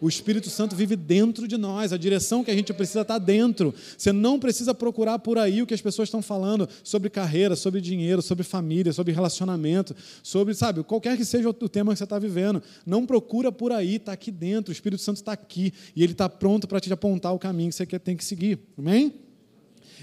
[0.00, 3.74] O Espírito Santo vive dentro de nós, a direção que a gente precisa está dentro.
[3.96, 7.80] Você não precisa procurar por aí o que as pessoas estão falando sobre carreira, sobre
[7.80, 12.18] dinheiro, sobre família, sobre relacionamento, sobre, sabe, qualquer que seja o tema que você está
[12.18, 12.62] vivendo.
[12.84, 14.70] Não procura por aí, está aqui dentro.
[14.70, 17.76] O Espírito Santo está aqui e ele está pronto para te apontar o caminho que
[17.76, 18.58] você tem que seguir.
[18.76, 19.14] Amém?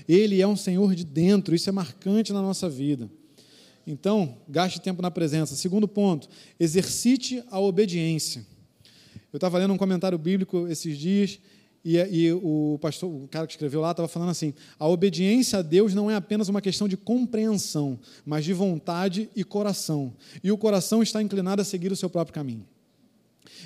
[0.07, 3.09] Ele é um Senhor de dentro, isso é marcante na nossa vida.
[3.85, 5.55] Então, gaste tempo na presença.
[5.55, 6.27] Segundo ponto,
[6.59, 8.45] exercite a obediência.
[9.33, 11.39] Eu estava lendo um comentário bíblico esses dias
[11.83, 15.61] e, e, o pastor, o cara que escreveu lá, estava falando assim: a obediência a
[15.61, 20.13] Deus não é apenas uma questão de compreensão, mas de vontade e coração.
[20.41, 22.65] E o coração está inclinado a seguir o seu próprio caminho.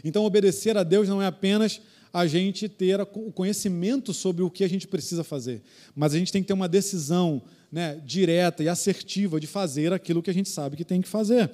[0.04, 1.80] Então, obedecer a Deus não é apenas
[2.12, 5.62] a gente ter o conhecimento sobre o que a gente precisa fazer,
[5.94, 7.42] mas a gente tem que ter uma decisão
[7.72, 11.52] né, direta e assertiva de fazer aquilo que a gente sabe que tem que fazer.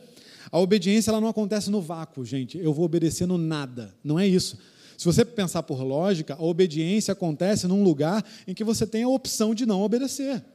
[0.53, 2.59] A obediência ela não acontece no vácuo, gente.
[2.59, 3.91] Eu vou obedecer no nada.
[4.03, 4.55] Não é isso.
[4.95, 9.09] Se você pensar por lógica, a obediência acontece num lugar em que você tem a
[9.09, 10.45] opção de não obedecer.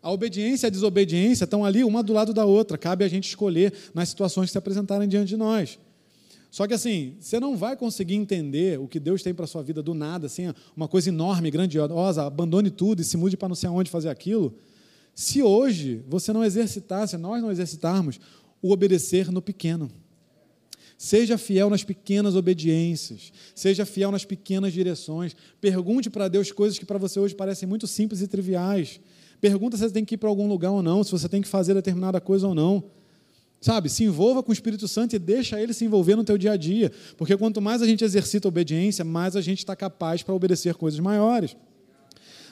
[0.00, 2.78] A obediência e a desobediência estão ali uma do lado da outra.
[2.78, 5.80] Cabe a gente escolher nas situações que se apresentarem diante de nós.
[6.48, 9.64] Só que assim, você não vai conseguir entender o que Deus tem para a sua
[9.64, 13.56] vida do nada, assim, uma coisa enorme, grandiosa, abandone tudo e se mude para não
[13.56, 14.54] sei aonde fazer aquilo.
[15.12, 18.20] Se hoje você não exercitar, se nós não exercitarmos
[18.62, 19.90] o obedecer no pequeno.
[20.96, 25.36] Seja fiel nas pequenas obediências, seja fiel nas pequenas direções.
[25.60, 29.00] Pergunte para Deus coisas que para você hoje parecem muito simples e triviais.
[29.40, 31.46] Pergunta se você tem que ir para algum lugar ou não, se você tem que
[31.46, 32.82] fazer determinada coisa ou não.
[33.60, 36.52] Sabe, se envolva com o Espírito Santo e deixa ele se envolver no teu dia
[36.52, 40.22] a dia, porque quanto mais a gente exercita a obediência, mais a gente está capaz
[40.22, 41.56] para obedecer coisas maiores.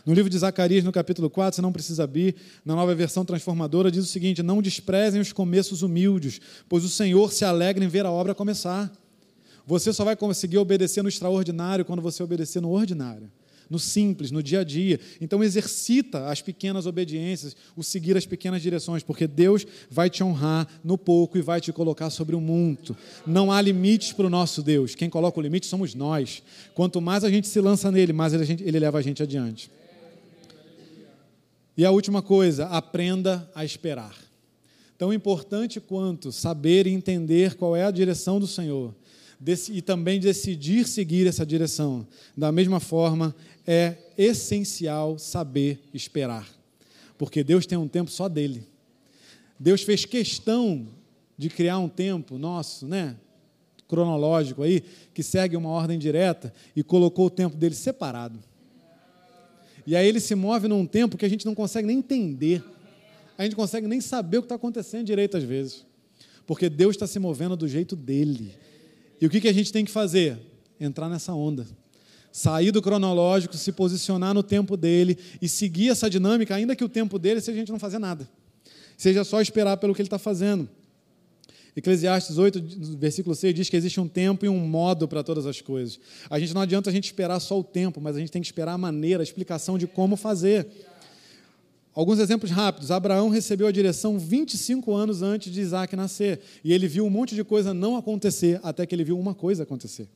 [0.06, 3.90] No livro de Zacarias, no capítulo 4, você não precisa abrir, na nova versão transformadora,
[3.90, 8.06] diz o seguinte: Não desprezem os começos humildes, pois o Senhor se alegra em ver
[8.06, 8.90] a obra começar.
[9.66, 13.28] Você só vai conseguir obedecer no extraordinário quando você obedecer no ordinário
[13.68, 14.98] no simples, no dia a dia.
[15.20, 20.66] Então exercita as pequenas obediências, o seguir as pequenas direções, porque Deus vai te honrar
[20.84, 22.96] no pouco e vai te colocar sobre o muito.
[23.26, 24.94] Não há limites para o nosso Deus.
[24.94, 26.42] Quem coloca o limite somos nós.
[26.74, 29.70] Quanto mais a gente se lança nele, mais ele, leva a gente adiante.
[31.76, 34.16] E a última coisa, aprenda a esperar.
[34.96, 38.94] Tão importante quanto saber e entender qual é a direção do Senhor
[39.70, 42.06] e também decidir seguir essa direção.
[42.36, 43.34] Da mesma forma,
[43.66, 46.48] é essencial saber esperar,
[47.18, 48.66] porque Deus tem um tempo só dele.
[49.58, 50.86] Deus fez questão
[51.36, 53.16] de criar um tempo nosso, né,
[53.88, 58.38] cronológico aí, que segue uma ordem direta e colocou o tempo dele separado.
[59.86, 62.62] E aí ele se move num tempo que a gente não consegue nem entender.
[63.38, 65.86] A gente consegue nem saber o que está acontecendo direito às vezes.
[66.46, 68.54] Porque Deus está se movendo do jeito dele.
[69.20, 70.38] E o que, que a gente tem que fazer?
[70.80, 71.66] Entrar nessa onda.
[72.32, 76.88] Sair do cronológico, se posicionar no tempo dele e seguir essa dinâmica, ainda que o
[76.88, 78.28] tempo dele seja a gente não fazer nada.
[78.96, 80.68] Seja só esperar pelo que ele está fazendo.
[81.76, 85.60] Eclesiastes 8, versículo 6 diz que existe um tempo e um modo para todas as
[85.60, 86.00] coisas.
[86.30, 88.48] A gente não adianta a gente esperar só o tempo, mas a gente tem que
[88.48, 90.66] esperar a maneira, a explicação de como fazer.
[91.94, 92.90] Alguns exemplos rápidos.
[92.90, 96.40] Abraão recebeu a direção 25 anos antes de Isaac nascer.
[96.64, 99.62] E ele viu um monte de coisa não acontecer, até que ele viu uma coisa
[99.62, 100.08] acontecer.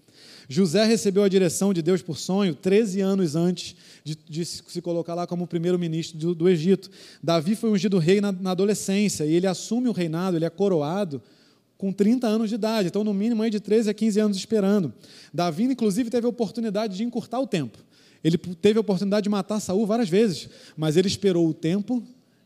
[0.48, 5.14] José recebeu a direção de Deus por sonho 13 anos antes de, de se colocar
[5.14, 6.90] lá como primeiro-ministro do, do, Egito.
[7.22, 11.22] Davi foi ungido rei na, na adolescência e ele assume o reinado, ele é coroado
[11.80, 14.92] com 30 anos de idade, então no mínimo aí de 13 a 15 anos esperando.
[15.32, 17.78] Davi, inclusive, teve a oportunidade de encurtar o tempo.
[18.22, 22.02] Ele teve a oportunidade de matar Saul várias vezes, mas ele esperou o tempo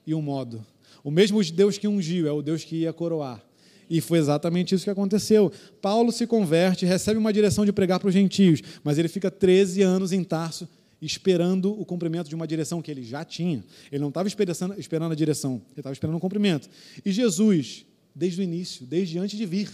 [0.07, 0.65] e o modo.
[1.03, 3.43] O mesmo Deus que ungiu é o Deus que ia coroar.
[3.91, 5.51] E foi exatamente isso que aconteceu.
[5.83, 9.83] Paulo se converte, recebe uma direção de pregar para os gentios, mas ele fica 13
[9.83, 10.69] anos em Tarso
[11.03, 13.65] esperando o cumprimento de uma direção que ele já tinha.
[13.91, 16.71] Ele não estava esperando, a direção, ele estava esperando o cumprimento.
[17.05, 17.85] E Jesus,
[18.15, 19.71] desde o início, desde antes de vir,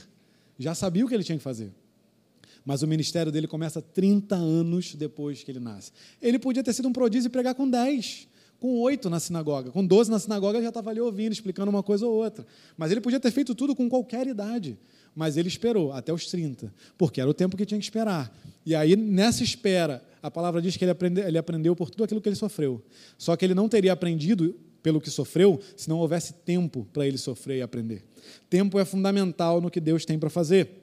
[0.59, 1.73] já sabia o que ele tinha que fazer.
[2.65, 5.93] Mas o ministério dele começa 30 anos depois que ele nasce.
[6.21, 8.29] Ele podia ter sido um prodígio e pregar com 10,
[8.59, 9.71] com 8 na sinagoga.
[9.71, 12.47] Com 12 na sinagoga já estava ali ouvindo, explicando uma coisa ou outra.
[12.77, 14.79] Mas ele podia ter feito tudo com qualquer idade.
[15.15, 18.33] Mas ele esperou até os 30, porque era o tempo que tinha que esperar.
[18.65, 20.95] E aí, nessa espera, a palavra diz que ele,
[21.27, 22.83] ele aprendeu por tudo aquilo que ele sofreu.
[23.19, 27.19] Só que ele não teria aprendido pelo que sofreu se não houvesse tempo para ele
[27.19, 28.05] sofrer e aprender.
[28.49, 30.81] Tempo é fundamental no que Deus tem para fazer.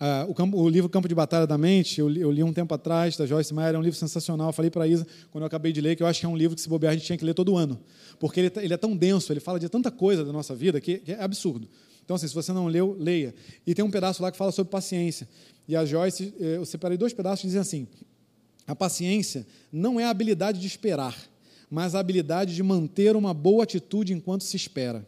[0.00, 2.52] Ah, o, campo, o, livro Campo de Batalha da Mente, eu li, eu li, um
[2.52, 4.48] tempo atrás, da Joyce Meyer, é um livro sensacional.
[4.48, 6.28] Eu falei para a Isa, quando eu acabei de ler, que eu acho que é
[6.28, 7.80] um livro que, se bobear, a gente tinha que ler todo ano.
[8.20, 10.98] Porque ele, ele é tão denso, ele fala de tanta coisa da nossa vida que,
[10.98, 11.68] que é absurdo.
[12.04, 13.34] Então, assim, se você não leu, leia.
[13.66, 15.28] E tem um pedaço lá que fala sobre paciência.
[15.66, 17.86] E a Joyce, eh, eu separei dois pedaços que dizem assim:
[18.66, 21.14] a paciência não é a habilidade de esperar,
[21.70, 25.06] mas a habilidade de manter uma boa atitude enquanto se espera.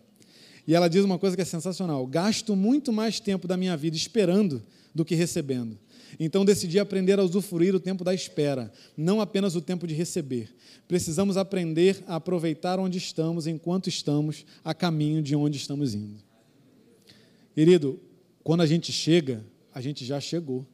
[0.67, 3.97] E ela diz uma coisa que é sensacional: gasto muito mais tempo da minha vida
[3.97, 4.63] esperando
[4.95, 5.79] do que recebendo.
[6.19, 10.53] Então decidi aprender a usufruir o tempo da espera, não apenas o tempo de receber.
[10.89, 16.19] Precisamos aprender a aproveitar onde estamos enquanto estamos a caminho de onde estamos indo.
[17.55, 18.01] Querido,
[18.43, 20.67] quando a gente chega, a gente já chegou.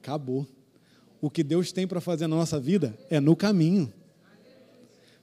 [0.00, 0.46] Acabou.
[1.20, 3.92] O que Deus tem para fazer na nossa vida é no caminho.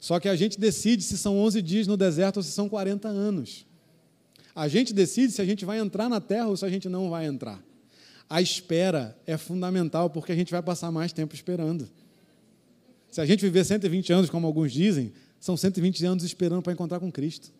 [0.01, 3.07] Só que a gente decide se são 11 dias no deserto ou se são 40
[3.07, 3.67] anos.
[4.55, 7.11] A gente decide se a gente vai entrar na terra ou se a gente não
[7.11, 7.63] vai entrar.
[8.27, 11.87] A espera é fundamental porque a gente vai passar mais tempo esperando.
[13.11, 16.99] Se a gente viver 120 anos, como alguns dizem, são 120 anos esperando para encontrar
[16.99, 17.51] com Cristo.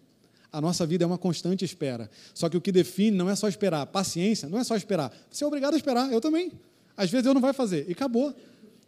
[0.52, 2.10] A nossa vida é uma constante espera.
[2.34, 3.86] Só que o que define não é só esperar.
[3.86, 5.14] Paciência não é só esperar.
[5.30, 6.52] Você é obrigado a esperar, eu também.
[6.98, 8.36] Às vezes eu não vai fazer, e acabou.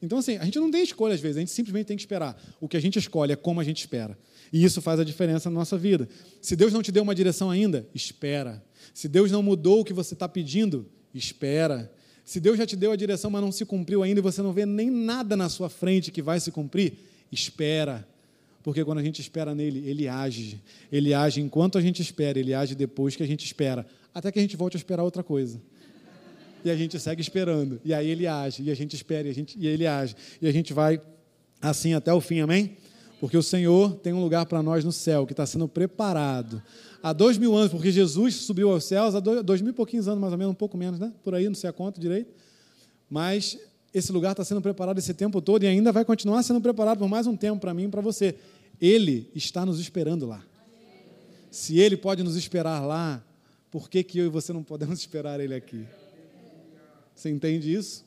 [0.03, 2.37] Então, assim, a gente não tem escolha às vezes, a gente simplesmente tem que esperar.
[2.59, 4.17] O que a gente escolhe é como a gente espera.
[4.51, 6.09] E isso faz a diferença na nossa vida.
[6.41, 8.61] Se Deus não te deu uma direção ainda, espera.
[8.93, 10.85] Se Deus não mudou o que você está pedindo,
[11.15, 11.89] espera.
[12.25, 14.51] Se Deus já te deu a direção, mas não se cumpriu ainda e você não
[14.51, 16.95] vê nem nada na sua frente que vai se cumprir,
[17.31, 18.05] espera.
[18.61, 20.61] Porque quando a gente espera nele, ele age.
[20.91, 23.87] Ele age enquanto a gente espera, ele age depois que a gente espera.
[24.13, 25.61] Até que a gente volte a esperar outra coisa.
[26.63, 27.79] E a gente segue esperando.
[27.83, 30.15] E aí ele age, e a gente espera, e, a gente, e ele age.
[30.41, 31.01] E a gente vai
[31.61, 32.77] assim até o fim, amém?
[33.19, 36.61] Porque o Senhor tem um lugar para nós no céu que está sendo preparado.
[37.01, 40.07] Há dois mil anos, porque Jesus subiu aos céus há dois, dois mil e pouquinhos
[40.07, 41.13] anos, mais ou menos, um pouco menos, né?
[41.23, 42.33] Por aí, não sei a conta direito.
[43.09, 43.57] Mas
[43.93, 47.07] esse lugar está sendo preparado esse tempo todo e ainda vai continuar sendo preparado por
[47.07, 48.35] mais um tempo para mim e para você.
[48.81, 50.43] Ele está nos esperando lá.
[51.51, 53.23] Se Ele pode nos esperar lá,
[53.69, 55.85] por que, que eu e você não podemos esperar Ele aqui?
[57.15, 58.05] Você entende isso?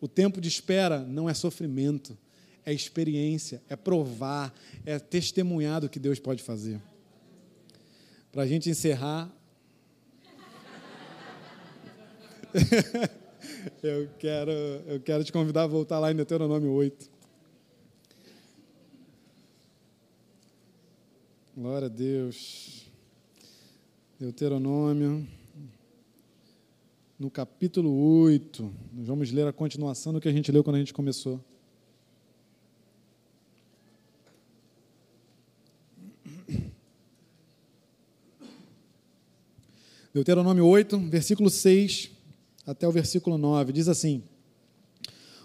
[0.00, 2.16] O tempo de espera não é sofrimento,
[2.64, 4.54] é experiência, é provar,
[4.84, 6.80] é testemunhar do que Deus pode fazer.
[8.32, 9.32] Para a gente encerrar.
[13.82, 17.10] eu, quero, eu quero te convidar a voltar lá em Deuteronômio 8.
[21.56, 22.86] Glória a Deus.
[24.18, 25.26] Deuteronômio,
[27.18, 27.90] no capítulo
[28.22, 28.72] 8.
[28.92, 31.40] Nós vamos ler a continuação do que a gente leu quando a gente começou.
[40.12, 42.10] Deuteronômio 8, versículo 6
[42.66, 44.22] até o versículo 9, diz assim: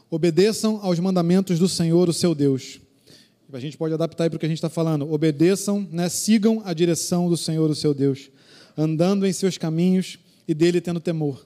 [0.09, 2.79] Obedeçam aos mandamentos do Senhor, o seu Deus
[3.53, 5.11] a gente pode adaptar aí para o que a gente está falando.
[5.11, 8.29] Obedeçam, né, sigam a direção do Senhor, o seu Deus,
[8.77, 10.17] andando em seus caminhos
[10.47, 11.45] e dele tendo temor.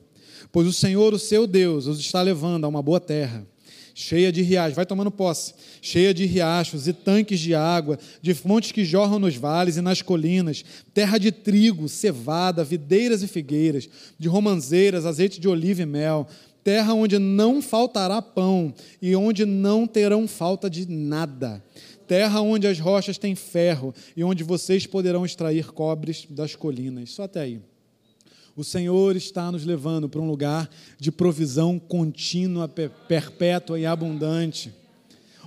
[0.52, 3.46] Pois o Senhor, o seu Deus, os está levando a uma boa terra,
[3.94, 8.74] cheia de riachos, vai tomando posse, cheia de riachos e tanques de água, de fontes
[8.74, 13.88] que jorram nos vales e nas colinas, terra de trigo, cevada, videiras e figueiras,
[14.20, 16.28] de romanzeiras, azeite de oliva e mel,
[16.62, 21.64] terra onde não faltará pão e onde não terão falta de nada.
[22.08, 27.12] Terra onde as rochas têm ferro e onde vocês poderão extrair cobres das colinas.
[27.12, 27.62] Só até aí.
[28.56, 34.74] O Senhor está nos levando para um lugar de provisão contínua, perpétua e abundante,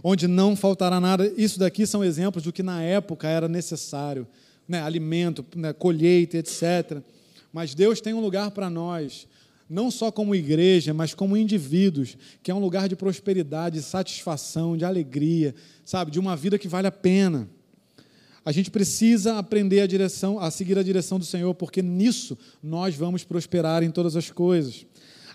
[0.04, 1.32] onde não faltará nada.
[1.34, 4.26] Isso daqui são exemplos do que na época era necessário:
[4.68, 4.82] né?
[4.82, 5.72] alimento, né?
[5.72, 7.02] colheita, etc.
[7.50, 9.26] Mas Deus tem um lugar para nós
[9.68, 14.76] não só como igreja, mas como indivíduos, que é um lugar de prosperidade, de satisfação,
[14.76, 15.54] de alegria,
[15.84, 17.48] sabe, de uma vida que vale a pena.
[18.48, 22.94] A gente precisa aprender a direção, a seguir a direção do Senhor, porque nisso nós
[22.94, 24.86] vamos prosperar em todas as coisas.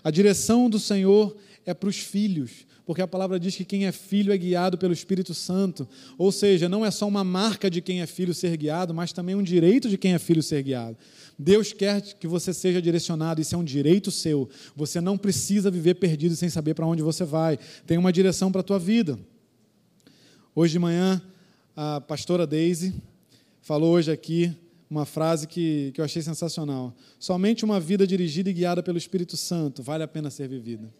[0.02, 3.92] A direção do Senhor é para os filhos, porque a palavra diz que quem é
[3.92, 5.88] filho é guiado pelo Espírito Santo.
[6.18, 9.36] Ou seja, não é só uma marca de quem é filho ser guiado, mas também
[9.36, 10.96] um direito de quem é filho ser guiado.
[11.38, 14.50] Deus quer que você seja direcionado, isso é um direito seu.
[14.74, 17.60] Você não precisa viver perdido sem saber para onde você vai.
[17.86, 19.16] Tem uma direção para a tua vida.
[20.52, 21.22] Hoje de manhã,
[21.76, 22.94] a pastora Daisy
[23.60, 24.54] falou hoje aqui
[24.88, 26.94] uma frase que, que eu achei sensacional.
[27.18, 30.92] Somente uma vida dirigida e guiada pelo Espírito Santo vale a pena ser vivida.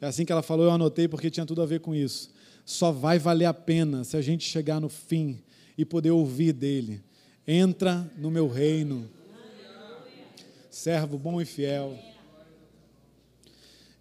[0.00, 2.30] É assim que ela falou, eu anotei porque tinha tudo a ver com isso.
[2.64, 5.42] Só vai valer a pena se a gente chegar no fim
[5.76, 7.02] e poder ouvir dele.
[7.46, 9.08] Entra no meu reino
[10.70, 11.98] servo bom e fiel.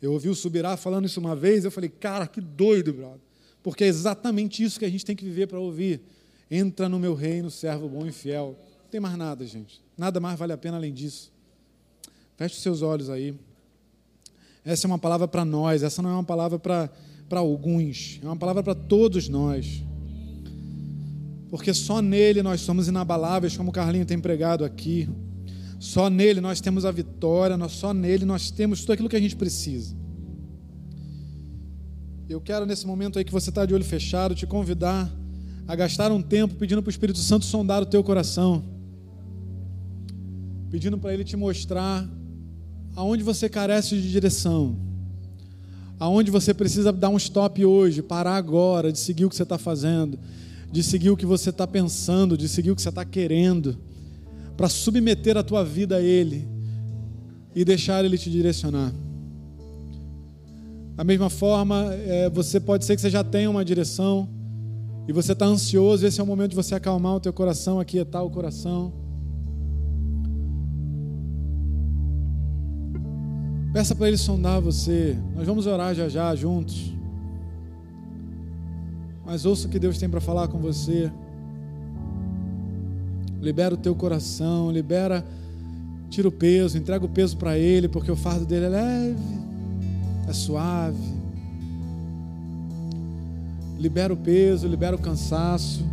[0.02, 3.25] Eu ouvi o Subirá falando isso uma vez, eu falei, cara, que doido, brother.
[3.66, 6.00] Porque é exatamente isso que a gente tem que viver para ouvir.
[6.52, 8.56] Entra no meu reino, servo bom e fiel.
[8.84, 9.82] Não tem mais nada, gente.
[9.98, 11.34] Nada mais vale a pena além disso.
[12.38, 13.34] Feche os seus olhos aí.
[14.64, 16.92] Essa é uma palavra para nós, essa não é uma palavra para
[17.32, 19.84] alguns, é uma palavra para todos nós.
[21.50, 25.10] Porque só nele nós somos inabaláveis, como o Carlinho tem pregado aqui.
[25.80, 29.36] Só nele nós temos a vitória, só nele nós temos tudo aquilo que a gente
[29.36, 30.05] precisa.
[32.28, 35.12] Eu quero nesse momento aí que você está de olho fechado te convidar
[35.68, 38.64] a gastar um tempo pedindo para o Espírito Santo sondar o teu coração,
[40.72, 42.08] pedindo para ele te mostrar
[42.96, 44.76] aonde você carece de direção,
[46.00, 49.60] aonde você precisa dar um stop hoje, parar agora, de seguir o que você está
[49.60, 50.18] fazendo,
[50.72, 53.78] de seguir o que você está pensando, de seguir o que você está querendo
[54.58, 56.48] para submeter a tua vida a Ele
[57.54, 58.92] e deixar Ele te direcionar.
[60.96, 64.30] Da mesma forma, é, você pode ser que você já tenha uma direção
[65.08, 68.24] e você está ansioso, esse é o momento de você acalmar o teu coração, aquietar
[68.24, 68.94] o coração.
[73.74, 75.18] Peça para Ele sondar você.
[75.36, 76.94] Nós vamos orar já já juntos.
[79.26, 81.12] Mas ouça o que Deus tem para falar com você
[83.46, 85.24] libera o teu coração, libera,
[86.10, 89.45] tira o peso, entrega o peso para Ele, porque o fardo dele é leve,
[90.28, 91.16] é suave.
[93.78, 95.84] Libera o peso, libera o cansaço.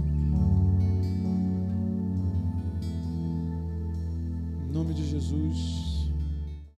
[4.68, 5.81] Em nome de Jesus.